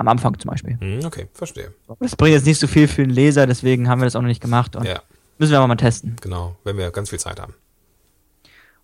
Am 0.00 0.08
Anfang 0.08 0.38
zum 0.38 0.50
Beispiel. 0.50 0.78
Hm, 0.80 1.04
okay, 1.04 1.26
verstehe. 1.34 1.74
Das 2.00 2.16
bringt 2.16 2.32
jetzt 2.34 2.46
nicht 2.46 2.58
so 2.58 2.66
viel 2.66 2.88
für 2.88 3.02
den 3.02 3.10
Leser, 3.10 3.46
deswegen 3.46 3.86
haben 3.86 4.00
wir 4.00 4.06
das 4.06 4.16
auch 4.16 4.22
noch 4.22 4.28
nicht 4.28 4.40
gemacht 4.40 4.74
und 4.74 4.86
Ja, 4.86 5.02
müssen 5.36 5.50
wir 5.52 5.58
aber 5.58 5.68
mal 5.68 5.76
testen. 5.76 6.16
genau, 6.22 6.56
wenn 6.64 6.78
wir 6.78 6.90
ganz 6.90 7.10
viel 7.10 7.18
Zeit 7.18 7.38
haben. 7.38 7.52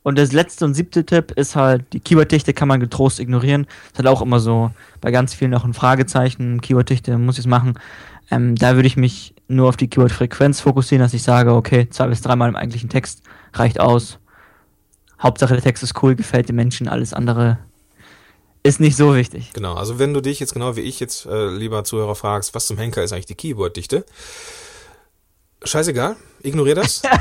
Und 0.02 0.18
das 0.18 0.32
letzte 0.32 0.66
und 0.66 0.74
siebte 0.74 1.06
Tipp 1.06 1.30
ist 1.32 1.56
halt, 1.56 1.90
die 1.94 2.00
Keyworddichte 2.00 2.52
kann 2.52 2.68
man 2.68 2.80
getrost 2.80 3.18
ignorieren. 3.18 3.64
Das 3.64 3.92
ist 3.92 3.98
halt 3.98 4.08
auch 4.08 4.20
immer 4.20 4.40
so 4.40 4.70
bei 5.00 5.10
ganz 5.10 5.32
vielen 5.32 5.52
noch 5.52 5.64
ein 5.64 5.72
Fragezeichen. 5.72 6.60
Keyworddichte 6.60 7.16
muss 7.16 7.36
ich 7.36 7.40
es 7.40 7.46
machen. 7.48 7.78
Ähm, 8.30 8.54
da 8.54 8.76
würde 8.76 8.86
ich 8.86 8.98
mich 8.98 9.34
nur 9.48 9.68
auf 9.70 9.76
die 9.78 9.88
Keywordfrequenz 9.88 10.60
fokussieren, 10.60 11.00
dass 11.02 11.14
ich 11.14 11.22
sage, 11.22 11.54
okay, 11.54 11.88
zwei 11.88 12.08
bis 12.08 12.20
dreimal 12.20 12.48
im 12.50 12.56
eigentlichen 12.56 12.90
Text 12.90 13.22
reicht 13.54 13.80
aus. 13.80 14.18
Hauptsache 15.18 15.54
der 15.54 15.62
Text 15.62 15.82
ist 15.82 16.00
cool, 16.02 16.14
gefällt 16.14 16.50
den 16.50 16.56
Menschen, 16.56 16.88
alles 16.88 17.14
andere 17.14 17.58
ist 18.66 18.80
nicht 18.80 18.96
so 18.96 19.14
wichtig. 19.14 19.52
Genau, 19.52 19.74
also 19.74 19.98
wenn 19.98 20.14
du 20.14 20.20
dich 20.20 20.40
jetzt 20.40 20.52
genau 20.52 20.76
wie 20.76 20.80
ich 20.80 21.00
jetzt, 21.00 21.26
äh, 21.26 21.48
lieber 21.48 21.84
Zuhörer, 21.84 22.14
fragst, 22.14 22.54
was 22.54 22.66
zum 22.66 22.78
Henker 22.78 23.02
ist 23.02 23.12
eigentlich 23.12 23.26
die 23.26 23.34
Keyworddichte? 23.34 24.04
Scheißegal, 25.62 26.16
ignorier 26.42 26.74
das. 26.74 27.02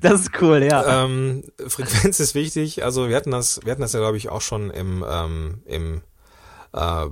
Das 0.00 0.20
ist 0.20 0.30
cool, 0.40 0.62
ja. 0.62 1.04
ähm, 1.04 1.44
Frequenz 1.66 2.20
ist 2.20 2.34
wichtig. 2.34 2.84
Also 2.84 3.08
wir 3.08 3.16
hatten 3.16 3.30
das, 3.30 3.60
wir 3.64 3.72
hatten 3.72 3.80
das 3.80 3.92
ja 3.92 4.00
glaube 4.00 4.16
ich 4.16 4.28
auch 4.28 4.42
schon 4.42 4.70
im 4.70 5.04
ähm, 5.08 5.62
im 5.64 6.02
äh, 6.72 7.06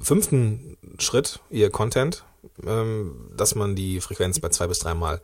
fünften 0.00 0.78
Schritt 0.98 1.40
ihr 1.50 1.70
Content, 1.70 2.24
ähm, 2.66 3.30
dass 3.36 3.54
man 3.54 3.74
die 3.74 4.00
Frequenz 4.00 4.40
bei 4.40 4.48
zwei 4.48 4.68
bis 4.68 4.78
dreimal 4.78 5.20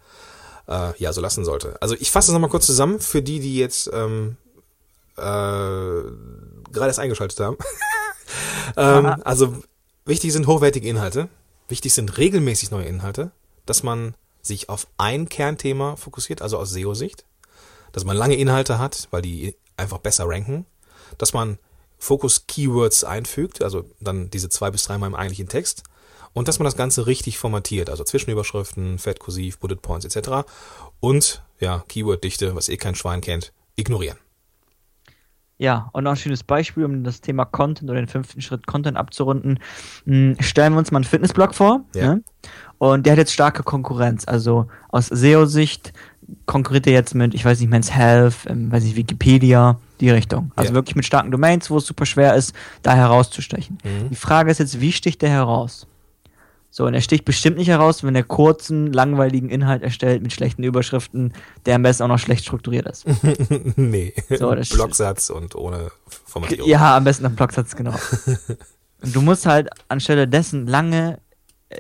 äh, 0.69 0.93
ja 0.99 1.13
so 1.13 1.21
lassen 1.21 1.45
sollte. 1.45 1.81
Also 1.81 1.95
ich 1.99 2.11
fasse 2.11 2.31
es 2.31 2.33
nochmal 2.33 2.51
kurz 2.51 2.67
zusammen 2.67 3.01
für 3.01 3.23
die, 3.23 3.41
die 3.41 3.57
jetzt 3.57 3.91
ähm, 3.93 4.37
äh, 5.17 6.03
gerade 6.73 6.89
erst 6.89 6.99
eingeschaltet 6.99 7.41
haben. 7.41 7.57
ähm, 8.77 9.07
also 9.25 9.63
wichtig 10.05 10.33
sind 10.33 10.47
hochwertige 10.47 10.89
Inhalte, 10.89 11.29
wichtig 11.69 11.95
sind 11.95 12.19
regelmäßig 12.19 12.71
neue 12.71 12.87
Inhalte, 12.87 13.31
dass 13.67 13.83
man 13.83 14.15
sich 14.43 14.69
auf 14.69 14.87
ein 14.97 15.29
Kernthema 15.29 15.97
fokussiert, 15.97 16.43
also 16.43 16.59
aus 16.59 16.71
SEO-Sicht, 16.71 17.25
dass 17.93 18.05
man 18.05 18.17
lange 18.17 18.37
Inhalte 18.37 18.79
hat, 18.79 19.09
weil 19.11 19.23
die 19.23 19.57
einfach 19.77 19.99
besser 19.99 20.29
ranken, 20.29 20.67
dass 21.19 21.33
man 21.33 21.59
Fokus-Keywords 21.99 23.05
einfügt, 23.05 23.63
also 23.63 23.85
dann 24.01 24.31
diese 24.31 24.49
zwei 24.49 24.71
bis 24.71 24.85
dreimal 24.85 25.09
im 25.09 25.15
eigentlichen 25.15 25.49
Text 25.49 25.83
und 26.33 26.49
dass 26.49 26.59
man 26.59 26.65
das 26.65 26.77
Ganze 26.77 27.07
richtig 27.07 27.39
formatiert, 27.39 27.91
also 27.91 28.05
Zwischenüberschriften, 28.05 28.99
Fett, 28.99 29.19
Kursiv, 29.19 29.59
Bullet 29.59 29.77
Points 29.77 30.05
etc. 30.05 30.49
Und 31.01 31.43
ja, 31.59 31.85
Keyword-Dichte, 31.89 32.55
was 32.55 32.69
eh 32.69 32.77
kein 32.77 32.95
Schwein 32.95 33.21
kennt, 33.21 33.53
ignorieren. 33.77 34.19
Ja, 35.61 35.89
und 35.93 36.05
noch 36.05 36.13
ein 36.13 36.17
schönes 36.17 36.45
Beispiel, 36.45 36.85
um 36.85 37.03
das 37.03 37.21
Thema 37.21 37.45
Content 37.45 37.91
oder 37.91 38.01
den 38.01 38.07
fünften 38.07 38.41
Schritt 38.41 38.67
Content 38.69 38.97
abzurunden. 38.97 39.59
Mh, 40.05 40.37
Stellen 40.41 40.73
wir 40.75 40.79
uns 40.79 40.93
mal 40.93 40.99
einen 40.99 41.05
Fitnessblog 41.05 41.53
vor. 41.55 41.81
Ja. 41.97 42.15
Ne? 42.15 42.23
Und 42.79 43.05
der 43.07 43.13
hat 43.15 43.19
jetzt 43.19 43.33
starke 43.33 43.65
Konkurrenz. 43.65 44.25
Also 44.29 44.69
aus 44.91 45.07
SEO-Sicht 45.09 45.93
konkurriert 46.47 46.87
er 46.87 46.93
jetzt 46.93 47.15
mit, 47.15 47.35
ich 47.35 47.45
weiß 47.45 47.59
nicht, 47.59 47.69
Men's 47.71 47.93
Health, 47.93 48.37
ähm, 48.47 48.71
weiß 48.71 48.85
nicht, 48.85 48.95
Wikipedia, 48.97 49.81
die 50.01 50.11
Richtung. 50.11 50.53
Also 50.55 50.71
Ja. 50.71 50.75
wirklich 50.75 50.95
mit 50.95 51.05
starken 51.05 51.33
Domains, 51.33 51.71
wo 51.71 51.79
es 51.79 51.87
super 51.87 52.07
schwer 52.07 52.35
ist, 52.37 52.55
da 52.83 52.95
herauszustechen. 52.95 53.79
Mhm. 53.83 54.11
Die 54.11 54.17
Frage 54.17 54.53
ist 54.53 54.59
jetzt, 54.59 54.81
wie 54.81 54.93
sticht 54.93 55.23
der 55.23 55.31
heraus? 55.31 55.89
So, 56.71 56.85
und 56.85 56.95
er 56.95 57.01
sticht 57.01 57.25
bestimmt 57.25 57.57
nicht 57.57 57.69
heraus, 57.69 58.05
wenn 58.05 58.15
er 58.15 58.23
kurzen, 58.23 58.93
langweiligen 58.93 59.49
Inhalt 59.49 59.83
erstellt 59.83 60.23
mit 60.23 60.33
schlechten 60.33 60.63
Überschriften, 60.63 61.33
der 61.67 61.77
am 61.77 61.83
besten 61.83 62.03
auch 62.05 62.09
noch 62.09 62.19
schlecht 62.19 62.45
strukturiert 62.45 62.87
ist. 62.87 63.07
nee, 63.77 64.13
So, 64.39 64.55
das- 64.55 64.69
Blocksatz 64.75 65.31
und 65.31 65.55
ohne 65.55 65.91
Formatierung. 66.27 66.69
Ja, 66.69 66.97
am 66.97 67.05
besten 67.05 67.27
am 67.27 67.35
Blocksatz, 67.35 67.75
genau. 67.75 67.95
Und 69.01 69.15
du 69.15 69.23
musst 69.23 69.47
halt 69.47 69.69
anstelle 69.89 70.27
dessen 70.27 70.67
lange 70.67 71.21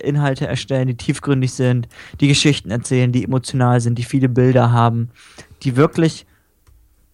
Inhalte 0.02 0.46
erstellen, 0.46 0.86
die 0.86 0.96
tiefgründig 0.96 1.52
sind, 1.52 1.88
die 2.20 2.28
Geschichten 2.28 2.70
erzählen, 2.70 3.10
die 3.10 3.24
emotional 3.24 3.80
sind, 3.80 3.98
die 3.98 4.04
viele 4.04 4.28
Bilder 4.28 4.70
haben, 4.70 5.10
die 5.64 5.74
wirklich 5.76 6.26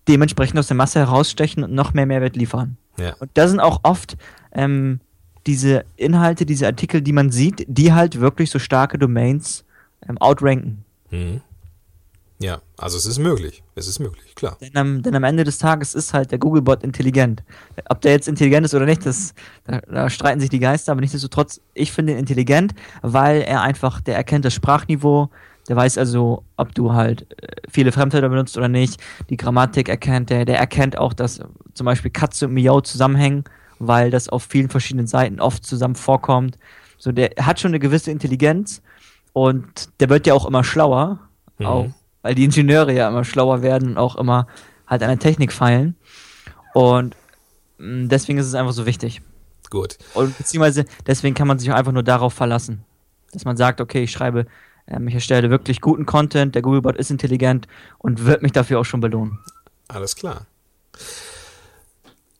dementsprechend 0.09 0.59
aus 0.59 0.67
der 0.67 0.77
Masse 0.77 0.99
herausstechen 1.01 1.65
und 1.65 1.73
noch 1.73 1.95
mehr 1.95 2.05
Mehrwert 2.07 2.37
liefern. 2.37 2.77
Ja. 2.99 3.15
Und 3.19 3.31
da 3.35 3.49
sind 3.49 3.61
auch 3.61 3.81
oft 3.85 4.17
ähm, 4.53 5.01
diese 5.46 5.85
Inhalte, 5.96 6.46
diese 6.46 6.66
Artikel, 6.66 7.02
die 7.02 7.12
man 7.12 7.30
sieht, 7.30 7.64
die 7.68 7.92
halt 7.92 8.20
wirklich 8.20 8.50
so 8.50 8.59
starke 8.59 8.98
Domains 8.98 9.64
ähm, 10.09 10.18
outranken. 10.18 10.85
Mhm. 11.11 11.40
Ja, 12.40 12.61
also 12.76 12.96
es 12.98 13.07
ist 13.07 13.18
möglich. 13.18 13.62
Es 13.74 13.87
ist 13.87 14.00
möglich, 14.00 14.35
klar. 14.35 14.59
Denn 14.61 14.76
am, 14.76 15.02
denn 15.02 15.14
am 15.14 15.24
Ende 15.24 15.44
des 15.44 15.59
Tages 15.59 15.94
ist 15.94 16.12
halt 16.12 16.33
der 16.33 16.38
Googlebot 16.38 16.83
intelligent. 16.83 17.44
Ob 17.88 18.00
der 18.00 18.12
jetzt 18.12 18.28
intelligent 18.28 18.66
ist 18.66 18.74
oder 18.74 18.87
nicht, 18.87 19.07
das, 19.07 19.35
da, 19.64 19.80
da 19.80 20.11
streiten 20.11 20.40
sich 20.40 20.50
die 20.50 20.59
Geister, 20.59 20.92
aber 20.92 21.00
nichtsdestotrotz, 21.00 21.61
ich 21.74 21.92
finde 21.92 22.12
ihn 22.12 22.18
intelligent, 22.18 22.74
weil 23.02 23.42
er 23.42 23.62
einfach, 23.62 24.00
der 24.00 24.16
erkennt 24.16 24.44
das 24.44 24.52
Sprachniveau, 24.52 25.30
der 25.68 25.76
weiß 25.76 25.96
also, 25.96 26.42
ob 26.57 26.74
du 26.74 26.92
halt 26.92 27.26
äh, 27.40 27.46
viele 27.70 27.92
Fremdwörter 27.92 28.28
benutzt 28.28 28.59
oder 28.59 28.68
nicht. 28.68 29.00
Die 29.30 29.37
Grammatik 29.37 29.88
erkennt 29.88 30.30
er, 30.30 30.44
der 30.44 30.59
erkennt 30.59 30.98
auch, 30.98 31.14
dass 31.14 31.40
zum 31.72 31.85
Beispiel 31.85 32.11
Katze 32.11 32.48
und 32.48 32.54
Miau 32.54 32.80
zusammenhängen, 32.80 33.44
weil 33.79 34.11
das 34.11 34.29
auf 34.29 34.45
vielen 34.45 34.69
verschiedenen 34.69 35.07
Seiten 35.07 35.41
oft 35.41 35.65
zusammen 35.65 35.95
vorkommt. 35.95 36.57
So, 36.99 37.13
der 37.13 37.31
hat 37.41 37.61
schon 37.61 37.71
eine 37.71 37.79
gewisse 37.81 38.11
Intelligenz 38.11 38.83
und 39.33 39.89
der 40.01 40.09
wird 40.09 40.27
ja 40.27 40.35
auch 40.35 40.47
immer 40.47 40.65
schlauer, 40.65 41.21
Mhm. 41.59 41.67
auch, 41.67 41.87
weil 42.23 42.35
die 42.35 42.45
Ingenieure 42.45 42.93
ja 42.93 43.09
immer 43.09 43.25
schlauer 43.25 43.63
werden 43.63 43.91
und 43.91 43.99
auch 43.99 44.17
immer 44.17 44.47
halt 44.87 45.03
an 45.03 45.09
der 45.09 45.19
Technik 45.19 45.53
feilen. 45.53 45.97
Und 46.73 47.15
mh, 47.79 48.09
deswegen 48.09 48.39
ist 48.39 48.47
es 48.47 48.55
einfach 48.55 48.73
so 48.73 48.87
wichtig. 48.87 49.23
Gut. 49.71 49.99
Und 50.15 50.37
beziehungsweise 50.37 50.85
deswegen 51.07 51.35
kann 51.35 51.47
man 51.49 51.59
sich 51.59 51.71
auch 51.71 51.77
einfach 51.77 51.93
nur 51.93 52.03
darauf 52.03 52.33
verlassen. 52.35 52.85
Dass 53.33 53.45
man 53.45 53.57
sagt, 53.57 53.81
okay, 53.81 54.05
ich 54.05 54.11
schreibe, 54.13 54.47
ähm, 54.87 55.07
ich 55.09 55.15
erstelle 55.15 55.51
wirklich 55.51 55.81
guten 55.81 56.07
Content, 56.07 56.55
der 56.55 56.63
Googlebot 56.63 56.97
ist 56.97 57.11
intelligent 57.11 57.67
und 57.99 58.25
wird 58.25 58.43
mich 58.43 58.53
dafür 58.53 58.81
auch 58.81 58.85
schon 58.85 59.01
belohnen. 59.01 59.39
Alles 59.89 60.15
klar. 60.17 60.47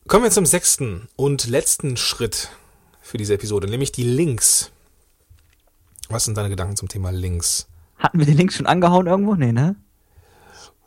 Kommen 0.06 0.24
wir 0.24 0.30
zum 0.30 0.46
sechsten 0.46 1.08
und 1.16 1.46
letzten 1.46 1.96
Schritt 1.96 2.50
für 3.00 3.16
diese 3.16 3.34
Episode, 3.34 3.68
nämlich 3.68 3.92
die 3.92 4.04
Links. 4.04 4.70
Was 6.08 6.24
sind 6.24 6.36
deine 6.36 6.50
Gedanken 6.50 6.76
zum 6.76 6.88
Thema 6.88 7.10
Links? 7.10 7.68
Hatten 7.98 8.18
wir 8.18 8.26
den 8.26 8.36
Link 8.36 8.52
schon 8.52 8.66
angehauen 8.66 9.06
irgendwo? 9.06 9.34
Nee, 9.34 9.52
ne? 9.52 9.76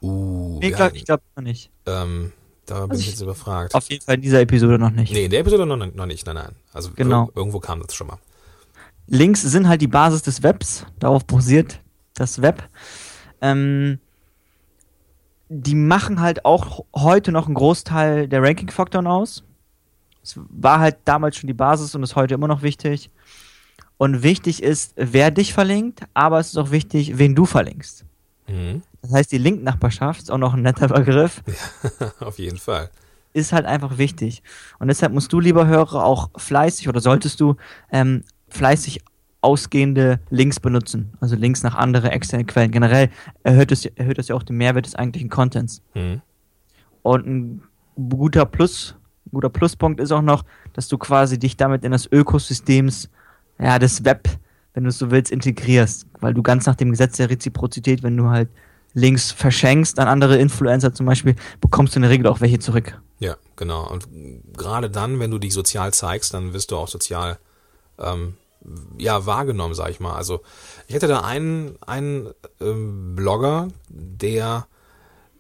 Uh, 0.01 0.60
Nee, 0.62 0.69
glaub, 0.69 0.80
hatten- 0.82 0.95
ich 0.95 1.06
glaube 1.06 1.23
noch 1.36 1.43
nicht. 1.43 1.71
ähm, 1.88 2.32
da 2.67 2.82
bin 2.82 2.91
Also 2.91 3.01
ich 3.01 3.08
jetzt 3.10 3.21
überfragt. 3.21 3.73
Auf 3.73 3.89
jeden 3.89 4.06
Fall 4.06 4.15
in 4.15 4.21
dieser 4.21 4.41
Episode 4.41 4.77
noch 4.77 4.91
nicht. 4.91 5.12
Nee, 5.12 5.25
in 5.25 5.32
der 5.32 5.39
Episode 5.39 5.65
noch, 5.65 5.77
noch 5.77 6.06
nicht, 6.06 6.25
nein, 6.27 6.36
nein. 6.36 6.56
Also 6.71 6.91
Genau. 6.95 7.25
ir- 7.25 7.38
irgendwo 7.38 7.60
kam 7.60 7.82
das 7.82 7.95
schon 7.95 8.08
mal. 8.08 8.19
Links 9.08 9.41
sind 9.41 9.67
halt 9.67 9.82
die 9.82 9.88
Basis 9.88 10.21
des 10.21 10.43
Webs, 10.43 10.86
darauf 10.99 11.25
basiert 11.25 11.80
das 12.13 12.41
Web. 12.41 12.69
Ähm, 13.41 13.99
die 15.50 15.76
machen 15.76 16.20
halt 16.20 16.46
auch 16.46 16.86
heute 16.96 17.32
noch 17.32 17.46
einen 17.46 17.56
Großteil 17.56 18.28
der 18.28 18.42
Ranking-Faktoren 18.42 19.08
aus. 19.08 19.44
Es 20.22 20.38
war 20.50 20.80
halt 20.80 20.98
damals 21.06 21.38
schon 21.38 21.48
die 21.48 21.54
Basis 21.54 21.96
und 21.96 22.04
ist 22.04 22.16
heute 22.16 22.34
immer 22.34 22.48
noch 22.48 22.62
wichtig. 22.62 23.10
Und 23.98 24.24
wichtig 24.24 24.62
ist, 24.62 24.94
wer 24.96 25.32
dich 25.32 25.54
verlinkt, 25.54 26.02
aber 26.14 26.40
es 26.40 26.50
ist 26.50 26.58
auch 26.58 26.72
wichtig, 26.72 27.18
wen 27.18 27.34
du 27.34 27.46
verlinkst. 27.46 28.06
Mhm. 28.48 28.84
Das 29.02 29.12
heißt, 29.12 29.32
die 29.32 29.38
Link-Nachbarschaft 29.38 30.22
ist 30.22 30.32
auch 30.32 30.38
noch 30.38 30.54
ein 30.54 30.62
netter 30.62 30.88
Begriff. 30.90 31.42
Auf 32.20 32.40
jeden 32.40 32.58
Fall. 32.58 32.90
ist 33.34 33.54
halt 33.54 33.66
einfach 33.66 33.98
wichtig. 33.98 34.44
Und 34.80 34.88
deshalb 34.88 35.14
musst 35.14 35.32
du, 35.32 35.40
lieber 35.40 35.66
Hörer, 35.66 36.04
auch 36.04 36.30
fleißig 36.36 36.90
oder 36.90 37.00
solltest 37.00 37.40
du 37.40 37.56
ähm, 37.92 38.24
fleißig 38.50 39.02
ausgehende 39.41 40.19
Links 40.30 40.60
benutzen. 40.60 41.13
Also 41.19 41.36
Links 41.36 41.63
nach 41.63 41.76
andere 41.76 42.12
externe 42.12 42.45
Quellen. 42.45 42.71
Generell 42.71 43.10
erhöht 43.43 43.71
es, 43.71 43.86
erhöht 43.86 44.17
das 44.17 44.28
ja 44.28 44.36
auch 44.36 44.43
den 44.43 44.58
Mehrwert 44.58 44.86
des 44.86 44.95
eigentlichen 44.95 45.30
Contents. 45.30 45.82
Mhm. 45.93 46.21
Und 47.04 47.28
ein 47.28 47.63
guter 48.10 48.45
Plus, 48.45 48.95
ein 49.26 49.32
guter 49.32 49.50
Pluspunkt 49.50 50.00
ist 50.00 50.12
auch 50.12 50.21
noch, 50.21 50.43
dass 50.73 50.88
du 50.88 50.97
quasi 50.97 51.39
dich 51.39 51.58
damit 51.58 51.84
in 51.84 51.91
das 51.91 52.12
Ökosystems, 52.12 53.10
ja, 53.60 53.80
des 53.80 54.04
Web, 54.04 54.28
wenn 54.73 54.84
du 54.84 54.89
es 54.89 54.97
so 54.97 55.12
willst, 55.12 55.32
integrierst. 55.32 56.08
Weil 56.19 56.34
du 56.34 56.43
ganz 56.43 56.65
nach 56.65 56.76
dem 56.76 56.91
Gesetz 56.91 57.17
der 57.17 57.30
Reziprozität, 57.30 58.04
wenn 58.04 58.17
du 58.17 58.30
halt 58.30 58.50
Links 58.93 59.32
verschenkst 59.32 60.00
an 60.00 60.08
andere 60.08 60.38
Influencer 60.38 60.93
zum 60.93 61.06
Beispiel, 61.06 61.36
bekommst 61.62 61.95
du 61.95 62.00
in 62.00 62.02
der 62.02 62.12
Regel 62.12 62.28
auch 62.28 62.41
welche 62.41 62.60
zurück. 62.60 63.00
Ja, 63.19 63.36
genau. 63.56 63.88
Und 63.89 64.08
gerade 64.56 64.89
dann, 64.89 65.19
wenn 65.19 65.32
du 65.32 65.38
dich 65.38 65.54
sozial 65.54 65.93
zeigst, 65.93 66.34
dann 66.34 66.54
wirst 66.54 66.71
du 66.71 66.78
auch 66.78 66.88
sozial 66.88 67.38
ähm, 68.00 68.36
ja 68.97 69.25
wahrgenommen, 69.25 69.73
sag 69.73 69.89
ich 69.89 69.99
mal. 69.99 70.15
Also 70.15 70.41
ich 70.88 70.95
hätte 70.95 71.08
da 71.08 71.21
einen, 71.21 71.77
einen 71.86 72.30
ähm, 72.60 73.15
Blogger, 73.15 73.69
der 73.89 74.67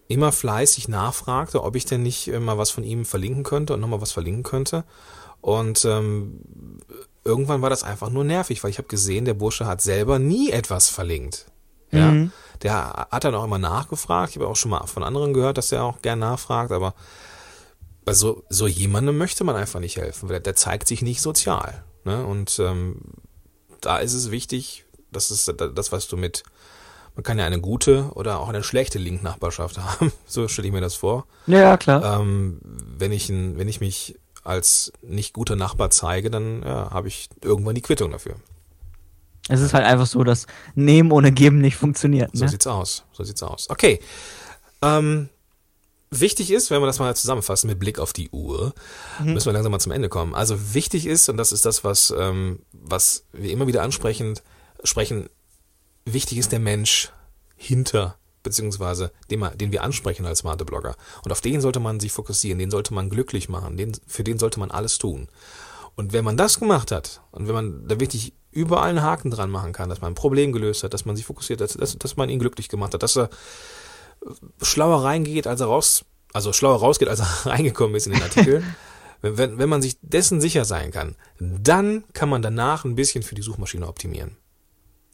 immer 0.07 0.31
fleißig 0.31 0.87
nachfragte, 0.87 1.63
ob 1.63 1.75
ich 1.75 1.85
denn 1.85 2.03
nicht 2.03 2.27
äh, 2.29 2.39
mal 2.39 2.57
was 2.57 2.69
von 2.69 2.83
ihm 2.83 3.05
verlinken 3.05 3.43
könnte 3.43 3.73
und 3.73 3.81
nochmal 3.81 4.01
was 4.01 4.11
verlinken 4.11 4.43
könnte. 4.43 4.83
Und 5.41 5.85
ähm, 5.85 6.39
irgendwann 7.23 7.61
war 7.61 7.69
das 7.69 7.83
einfach 7.83 8.09
nur 8.09 8.23
nervig, 8.23 8.63
weil 8.63 8.71
ich 8.71 8.77
habe 8.77 8.87
gesehen, 8.87 9.25
der 9.25 9.33
Bursche 9.33 9.65
hat 9.65 9.81
selber 9.81 10.19
nie 10.19 10.49
etwas 10.51 10.89
verlinkt. 10.89 11.45
Ja, 11.91 12.11
Mhm. 12.11 12.31
der 12.63 13.07
hat 13.11 13.23
dann 13.23 13.35
auch 13.35 13.45
immer 13.45 13.59
nachgefragt. 13.59 14.31
Ich 14.31 14.35
habe 14.37 14.47
auch 14.47 14.55
schon 14.57 14.71
mal 14.71 14.85
von 14.87 15.03
anderen 15.03 15.33
gehört, 15.33 15.57
dass 15.57 15.69
der 15.69 15.83
auch 15.83 16.01
gern 16.01 16.19
nachfragt, 16.19 16.71
aber 16.71 16.93
bei 18.03 18.13
so, 18.13 18.43
so 18.49 18.67
jemandem 18.67 19.17
möchte 19.17 19.43
man 19.43 19.55
einfach 19.55 19.79
nicht 19.79 19.97
helfen, 19.97 20.27
weil 20.27 20.35
der, 20.35 20.39
der 20.41 20.55
zeigt 20.55 20.87
sich 20.87 21.01
nicht 21.01 21.21
sozial. 21.21 21.83
Ne? 22.03 22.25
Und 22.25 22.59
ähm, 22.59 22.99
da 23.87 23.99
ist 23.99 24.13
es 24.13 24.31
wichtig, 24.31 24.83
das 25.13 25.31
ist 25.31 25.53
das, 25.57 25.91
was 25.93 26.07
du 26.09 26.17
mit, 26.17 26.43
man 27.15 27.23
kann 27.23 27.39
ja 27.39 27.45
eine 27.45 27.61
gute 27.61 28.11
oder 28.15 28.39
auch 28.41 28.49
eine 28.49 28.61
schlechte 28.63 28.99
Link-Nachbarschaft 28.99 29.77
haben, 29.83 30.11
so 30.25 30.47
stelle 30.49 30.67
ich 30.67 30.73
mir 30.73 30.81
das 30.81 30.95
vor. 30.95 31.25
Ja, 31.47 31.77
klar. 31.77 32.19
Ähm, 32.19 32.59
wenn, 32.63 33.13
ich, 33.13 33.29
ein- 33.29 33.57
wenn 33.57 33.69
ich 33.69 33.79
mich 33.79 34.15
als 34.43 34.91
nicht 35.01 35.33
guter 35.33 35.55
Nachbar 35.55 35.89
zeige, 35.89 36.29
dann 36.29 36.63
ja, 36.63 36.91
habe 36.91 37.07
ich 37.07 37.29
irgendwann 37.41 37.75
die 37.75 37.81
Quittung 37.81 38.11
dafür. 38.11 38.35
Es 39.49 39.61
ist 39.61 39.73
halt 39.73 39.85
einfach 39.85 40.05
so, 40.07 40.25
dass 40.25 40.45
Nehmen 40.75 41.11
ohne 41.13 41.31
Geben 41.31 41.59
nicht 41.59 41.77
funktioniert. 41.77 42.31
So 42.33 42.43
Ne? 42.43 42.49
sieht's 42.51 42.67
aus. 42.67 43.05
So 43.13 43.23
sieht's 43.23 43.41
aus. 43.43 43.69
Okay. 43.69 43.99
Ähm, 44.81 45.29
wichtig 46.09 46.51
ist, 46.51 46.71
wenn 46.71 46.81
wir 46.81 46.85
das 46.85 46.99
mal 46.99 47.15
zusammenfassen 47.15 47.67
mit 47.67 47.79
Blick 47.79 47.99
auf 47.99 48.13
die 48.13 48.29
Uhr, 48.29 48.73
müssen 49.19 49.45
wir 49.45 49.53
langsam 49.53 49.71
mal 49.71 49.79
zum 49.79 49.91
Ende 49.91 50.09
kommen. 50.09 50.33
Also 50.33 50.73
wichtig 50.73 51.05
ist, 51.05 51.29
und 51.29 51.37
das 51.37 51.51
ist 51.51 51.65
das, 51.65 51.83
was, 51.83 52.13
ähm, 52.17 52.59
was 52.71 53.25
wir 53.33 53.51
immer 53.51 53.67
wieder 53.67 53.83
ansprechen, 53.83 54.39
sprechen, 54.83 55.29
wichtig 56.05 56.37
ist 56.37 56.51
der 56.51 56.59
Mensch 56.59 57.11
hinter, 57.55 58.17
beziehungsweise 58.43 59.11
den, 59.29 59.45
den 59.55 59.71
wir 59.71 59.83
ansprechen 59.83 60.25
als 60.25 60.39
smarte 60.39 60.65
Blogger. 60.65 60.95
Und 61.23 61.31
auf 61.31 61.41
den 61.41 61.59
sollte 61.61 61.79
man 61.79 61.99
sich 61.99 62.11
fokussieren, 62.11 62.59
den 62.59 62.71
sollte 62.71 62.93
man 62.93 63.09
glücklich 63.09 63.49
machen, 63.49 63.77
den, 63.77 63.97
für 64.07 64.23
den 64.23 64.39
sollte 64.39 64.59
man 64.59 64.71
alles 64.71 64.97
tun. 64.97 65.27
Und 65.95 66.13
wenn 66.13 66.23
man 66.23 66.37
das 66.37 66.59
gemacht 66.59 66.91
hat 66.91 67.21
und 67.31 67.47
wenn 67.47 67.55
man 67.55 67.87
da 67.87 67.99
wirklich 67.99 68.33
überall 68.51 68.89
einen 68.89 69.01
Haken 69.01 69.31
dran 69.31 69.49
machen 69.49 69.73
kann, 69.73 69.89
dass 69.89 70.01
man 70.01 70.11
ein 70.11 70.15
Problem 70.15 70.51
gelöst 70.51 70.83
hat, 70.83 70.93
dass 70.93 71.05
man 71.05 71.15
sich 71.15 71.25
fokussiert, 71.25 71.59
dass, 71.59 71.73
dass, 71.73 71.97
dass 71.97 72.17
man 72.17 72.29
ihn 72.29 72.39
glücklich 72.39 72.69
gemacht 72.69 72.93
hat, 72.93 73.03
dass 73.03 73.17
er 73.17 73.29
schlauer 74.61 75.03
reingeht, 75.03 75.47
als 75.47 75.61
er 75.61 75.67
raus, 75.67 76.05
also 76.33 76.53
schlauer 76.53 76.79
rausgeht, 76.79 77.07
als 77.07 77.19
er 77.19 77.45
reingekommen 77.45 77.95
ist 77.95 78.07
in 78.07 78.13
den 78.13 78.23
Artikel. 78.23 78.63
wenn, 79.21 79.37
wenn, 79.37 79.57
wenn 79.57 79.69
man 79.69 79.81
sich 79.81 79.97
dessen 80.01 80.41
sicher 80.41 80.65
sein 80.65 80.91
kann, 80.91 81.15
dann 81.39 82.03
kann 82.13 82.29
man 82.29 82.41
danach 82.41 82.85
ein 82.85 82.95
bisschen 82.95 83.23
für 83.23 83.35
die 83.35 83.41
Suchmaschine 83.41 83.87
optimieren. 83.87 84.37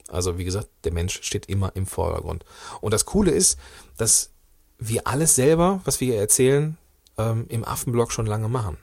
Also 0.09 0.37
wie 0.37 0.43
gesagt, 0.43 0.69
der 0.83 0.93
Mensch 0.93 1.21
steht 1.23 1.47
immer 1.47 1.75
im 1.75 1.87
Vordergrund. 1.87 2.45
Und 2.81 2.93
das 2.93 3.05
Coole 3.05 3.31
ist, 3.31 3.57
dass 3.97 4.31
wir 4.77 5.07
alles 5.07 5.35
selber, 5.35 5.81
was 5.85 6.01
wir 6.01 6.13
hier 6.13 6.19
erzählen, 6.19 6.77
ähm, 7.17 7.45
im 7.49 7.63
Affenblog 7.63 8.11
schon 8.11 8.25
lange 8.25 8.49
machen 8.49 8.77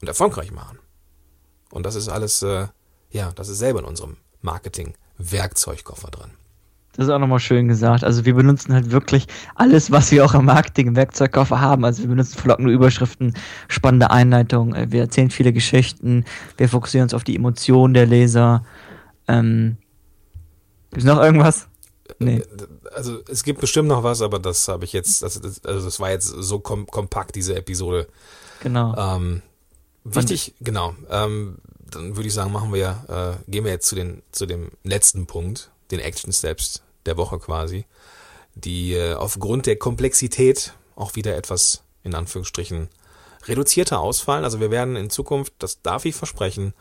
und 0.00 0.08
erfolgreich 0.08 0.50
machen. 0.50 0.78
Und 1.70 1.84
das 1.84 1.94
ist 1.94 2.08
alles, 2.08 2.42
äh, 2.42 2.68
ja, 3.10 3.32
das 3.32 3.48
ist 3.48 3.58
selber 3.58 3.80
in 3.80 3.84
unserem 3.84 4.16
Marketing-Werkzeugkoffer 4.42 6.10
drin. 6.10 6.30
Das 6.96 7.06
ist 7.06 7.12
auch 7.12 7.18
nochmal 7.18 7.40
schön 7.40 7.66
gesagt. 7.66 8.04
Also 8.04 8.24
wir 8.24 8.34
benutzen 8.34 8.72
halt 8.72 8.92
wirklich 8.92 9.26
alles, 9.56 9.90
was 9.90 10.12
wir 10.12 10.24
auch 10.24 10.34
im 10.34 10.44
Marketing 10.44 10.88
im 10.88 10.96
Werkzeugkoffer 10.96 11.60
haben. 11.60 11.84
Also 11.84 12.02
wir 12.02 12.08
benutzen 12.08 12.38
verlockende 12.38 12.72
Überschriften, 12.72 13.34
spannende 13.68 14.10
Einleitungen, 14.10 14.74
äh, 14.74 14.92
wir 14.92 15.00
erzählen 15.00 15.30
viele 15.30 15.52
Geschichten, 15.52 16.24
wir 16.56 16.68
fokussieren 16.68 17.04
uns 17.04 17.14
auf 17.14 17.24
die 17.24 17.34
Emotionen 17.34 17.94
der 17.94 18.06
Leser. 18.06 18.64
Ähm, 19.26 19.76
ist 20.92 21.04
noch 21.04 21.20
irgendwas? 21.20 21.66
Nee. 22.18 22.42
Also 22.94 23.18
es 23.28 23.42
gibt 23.42 23.60
bestimmt 23.60 23.88
noch 23.88 24.04
was, 24.04 24.22
aber 24.22 24.38
das 24.38 24.68
habe 24.68 24.84
ich 24.84 24.92
jetzt, 24.92 25.24
also 25.24 25.40
das, 25.40 25.64
also 25.64 25.84
das 25.84 25.98
war 25.98 26.10
jetzt 26.10 26.28
so 26.28 26.60
kom 26.60 26.86
kompakt, 26.86 27.34
diese 27.34 27.56
Episode. 27.56 28.06
Genau. 28.62 28.94
Ähm, 28.96 29.42
wichtig, 30.04 30.54
genau. 30.60 30.94
Ähm, 31.10 31.56
dann 31.90 32.16
würde 32.16 32.28
ich 32.28 32.34
sagen, 32.34 32.52
machen 32.52 32.72
wir, 32.72 33.04
äh, 33.08 33.50
gehen 33.50 33.64
wir 33.64 33.72
jetzt 33.72 33.88
zu 33.88 33.96
den 33.96 34.22
zu 34.30 34.46
dem 34.46 34.70
letzten 34.84 35.26
Punkt, 35.26 35.70
den 35.90 35.98
Action 35.98 36.32
Steps 36.32 36.83
der 37.06 37.16
Woche 37.16 37.38
quasi, 37.38 37.86
die 38.54 38.94
äh, 38.94 39.14
aufgrund 39.14 39.66
der 39.66 39.76
Komplexität 39.76 40.74
auch 40.96 41.16
wieder 41.16 41.36
etwas 41.36 41.82
in 42.02 42.14
Anführungsstrichen 42.14 42.88
reduzierter 43.46 44.00
ausfallen. 44.00 44.44
Also 44.44 44.60
wir 44.60 44.70
werden 44.70 44.96
in 44.96 45.10
Zukunft, 45.10 45.54
das 45.58 45.82
darf 45.82 46.04
ich 46.04 46.14
versprechen, 46.14 46.74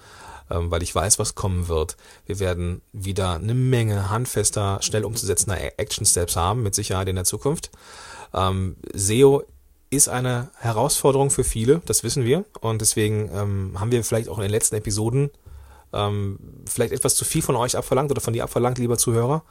ähm, 0.49 0.71
weil 0.71 0.83
ich 0.83 0.93
weiß, 0.93 1.19
was 1.19 1.35
kommen 1.35 1.67
wird. 1.67 1.97
Wir 2.25 2.39
werden 2.39 2.81
wieder 2.91 3.35
eine 3.35 3.53
Menge 3.53 4.09
handfester, 4.09 4.79
schnell 4.81 5.05
umzusetzender 5.05 5.57
Action 5.79 6.05
Steps 6.05 6.35
haben, 6.35 6.63
mit 6.63 6.75
Sicherheit 6.75 7.09
in 7.09 7.15
der 7.15 7.25
Zukunft. 7.25 7.71
Ähm, 8.33 8.77
SEO 8.93 9.43
ist 9.89 10.09
eine 10.09 10.49
Herausforderung 10.57 11.29
für 11.29 11.43
viele, 11.43 11.81
das 11.85 12.03
wissen 12.03 12.25
wir. 12.25 12.45
Und 12.61 12.81
deswegen 12.81 13.29
ähm, 13.33 13.79
haben 13.79 13.91
wir 13.91 14.03
vielleicht 14.03 14.29
auch 14.29 14.37
in 14.37 14.43
den 14.43 14.51
letzten 14.51 14.75
Episoden 14.75 15.29
ähm, 15.93 16.39
vielleicht 16.65 16.93
etwas 16.93 17.15
zu 17.15 17.25
viel 17.25 17.41
von 17.41 17.55
euch 17.55 17.77
abverlangt 17.77 18.11
oder 18.11 18.21
von 18.21 18.33
dir 18.33 18.43
abverlangt, 18.43 18.79
lieber 18.79 18.97
Zuhörer. 18.97 19.43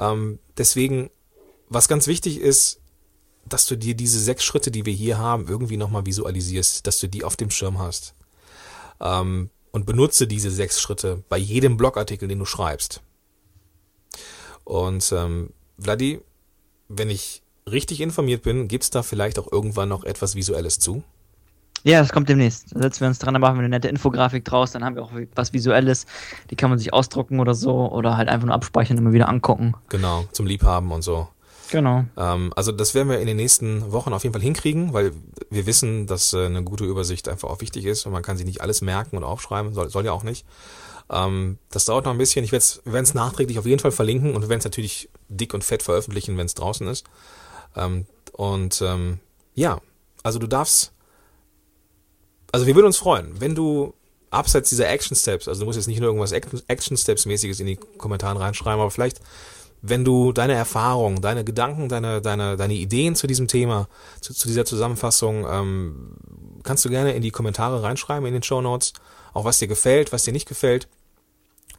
Ähm, 0.00 0.40
deswegen, 0.56 1.10
was 1.68 1.86
ganz 1.86 2.08
wichtig 2.08 2.40
ist, 2.40 2.80
dass 3.46 3.66
du 3.66 3.76
dir 3.76 3.94
diese 3.94 4.18
sechs 4.18 4.42
Schritte, 4.42 4.70
die 4.70 4.86
wir 4.86 4.92
hier 4.92 5.18
haben, 5.18 5.46
irgendwie 5.46 5.76
nochmal 5.76 6.06
visualisierst, 6.06 6.86
dass 6.86 6.98
du 6.98 7.08
die 7.08 7.22
auf 7.22 7.36
dem 7.36 7.50
Schirm 7.50 7.78
hast. 7.78 8.14
Ähm, 9.00 9.50
und 9.70 9.86
benutze 9.86 10.26
diese 10.26 10.50
sechs 10.50 10.80
Schritte 10.80 11.22
bei 11.28 11.38
jedem 11.38 11.76
Blogartikel, 11.76 12.26
den 12.26 12.40
du 12.40 12.44
schreibst. 12.44 13.02
Und 14.64 15.12
ähm, 15.12 15.50
Vladi, 15.78 16.20
wenn 16.88 17.10
ich 17.10 17.42
richtig 17.68 18.00
informiert 18.00 18.42
bin, 18.42 18.66
gibt 18.68 18.84
es 18.84 18.90
da 18.90 19.02
vielleicht 19.02 19.38
auch 19.38 19.50
irgendwann 19.50 19.88
noch 19.88 20.04
etwas 20.04 20.34
Visuelles 20.34 20.80
zu? 20.80 21.04
Ja, 21.82 22.00
das 22.00 22.12
kommt 22.12 22.28
demnächst. 22.28 22.74
Da 22.74 22.82
setzen 22.82 23.00
wir 23.00 23.08
uns 23.08 23.18
dran, 23.18 23.34
dann 23.34 23.40
machen 23.40 23.56
wir 23.56 23.60
eine 23.60 23.68
nette 23.70 23.88
Infografik 23.88 24.44
draus, 24.44 24.72
dann 24.72 24.84
haben 24.84 24.96
wir 24.96 25.02
auch 25.02 25.12
was 25.34 25.52
Visuelles. 25.52 26.06
Die 26.50 26.56
kann 26.56 26.70
man 26.70 26.78
sich 26.78 26.92
ausdrucken 26.92 27.40
oder 27.40 27.54
so 27.54 27.90
oder 27.90 28.16
halt 28.16 28.28
einfach 28.28 28.46
nur 28.46 28.54
abspeichern 28.54 28.98
und 28.98 29.04
immer 29.04 29.12
wieder 29.12 29.28
angucken. 29.28 29.74
Genau, 29.88 30.24
zum 30.32 30.46
Liebhaben 30.46 30.92
und 30.92 31.02
so. 31.02 31.28
Genau. 31.70 32.04
Ähm, 32.16 32.52
also 32.56 32.72
das 32.72 32.94
werden 32.94 33.08
wir 33.08 33.20
in 33.20 33.26
den 33.26 33.36
nächsten 33.36 33.92
Wochen 33.92 34.12
auf 34.12 34.24
jeden 34.24 34.32
Fall 34.32 34.42
hinkriegen, 34.42 34.92
weil 34.92 35.12
wir 35.50 35.66
wissen, 35.66 36.06
dass 36.06 36.32
äh, 36.32 36.46
eine 36.46 36.64
gute 36.64 36.84
Übersicht 36.84 37.28
einfach 37.28 37.48
auch 37.48 37.60
wichtig 37.60 37.86
ist 37.86 38.06
und 38.06 38.12
man 38.12 38.22
kann 38.22 38.36
sich 38.36 38.46
nicht 38.46 38.60
alles 38.60 38.82
merken 38.82 39.16
und 39.16 39.24
aufschreiben, 39.24 39.72
soll, 39.72 39.88
soll 39.88 40.04
ja 40.04 40.12
auch 40.12 40.24
nicht. 40.24 40.44
Ähm, 41.10 41.58
das 41.70 41.84
dauert 41.84 42.04
noch 42.04 42.12
ein 42.12 42.18
bisschen. 42.18 42.44
Ich 42.44 42.52
werde 42.52 42.64
es 42.84 43.14
nachträglich 43.14 43.58
auf 43.58 43.66
jeden 43.66 43.80
Fall 43.80 43.92
verlinken 43.92 44.34
und 44.34 44.42
wir 44.42 44.48
werden 44.48 44.60
es 44.60 44.64
natürlich 44.64 45.08
dick 45.28 45.54
und 45.54 45.64
fett 45.64 45.82
veröffentlichen, 45.82 46.36
wenn 46.36 46.46
es 46.46 46.54
draußen 46.54 46.86
ist. 46.88 47.06
Ähm, 47.76 48.06
und 48.32 48.82
ähm, 48.82 49.20
ja, 49.54 49.80
also 50.22 50.38
du 50.38 50.46
darfst, 50.46 50.92
also 52.52 52.66
wir 52.66 52.74
würden 52.74 52.86
uns 52.86 52.98
freuen, 52.98 53.40
wenn 53.40 53.54
du 53.54 53.94
abseits 54.30 54.68
dieser 54.68 54.88
Action 54.88 55.16
Steps, 55.16 55.48
also 55.48 55.60
du 55.60 55.66
musst 55.66 55.76
jetzt 55.76 55.88
nicht 55.88 56.00
nur 56.00 56.08
irgendwas 56.08 56.32
Action 56.32 56.96
Steps 56.96 57.26
mäßiges 57.26 57.60
in 57.60 57.66
die 57.66 57.76
Kommentare 57.76 58.40
reinschreiben, 58.40 58.80
aber 58.80 58.90
vielleicht, 58.90 59.20
wenn 59.82 60.04
du 60.04 60.32
deine 60.32 60.54
Erfahrungen, 60.54 61.20
deine 61.20 61.44
Gedanken, 61.44 61.88
deine, 61.88 62.20
deine, 62.20 62.56
deine 62.56 62.74
Ideen 62.74 63.16
zu 63.16 63.26
diesem 63.26 63.48
Thema, 63.48 63.88
zu, 64.20 64.34
zu 64.34 64.46
dieser 64.46 64.64
Zusammenfassung, 64.64 65.46
ähm, 65.48 66.16
kannst 66.62 66.84
du 66.84 66.90
gerne 66.90 67.12
in 67.12 67.22
die 67.22 67.30
Kommentare 67.30 67.82
reinschreiben 67.82 68.26
in 68.26 68.34
den 68.34 68.42
Show 68.42 68.60
Notes, 68.60 68.92
auch 69.32 69.44
was 69.44 69.58
dir 69.58 69.68
gefällt, 69.68 70.12
was 70.12 70.24
dir 70.24 70.32
nicht 70.32 70.48
gefällt. 70.48 70.88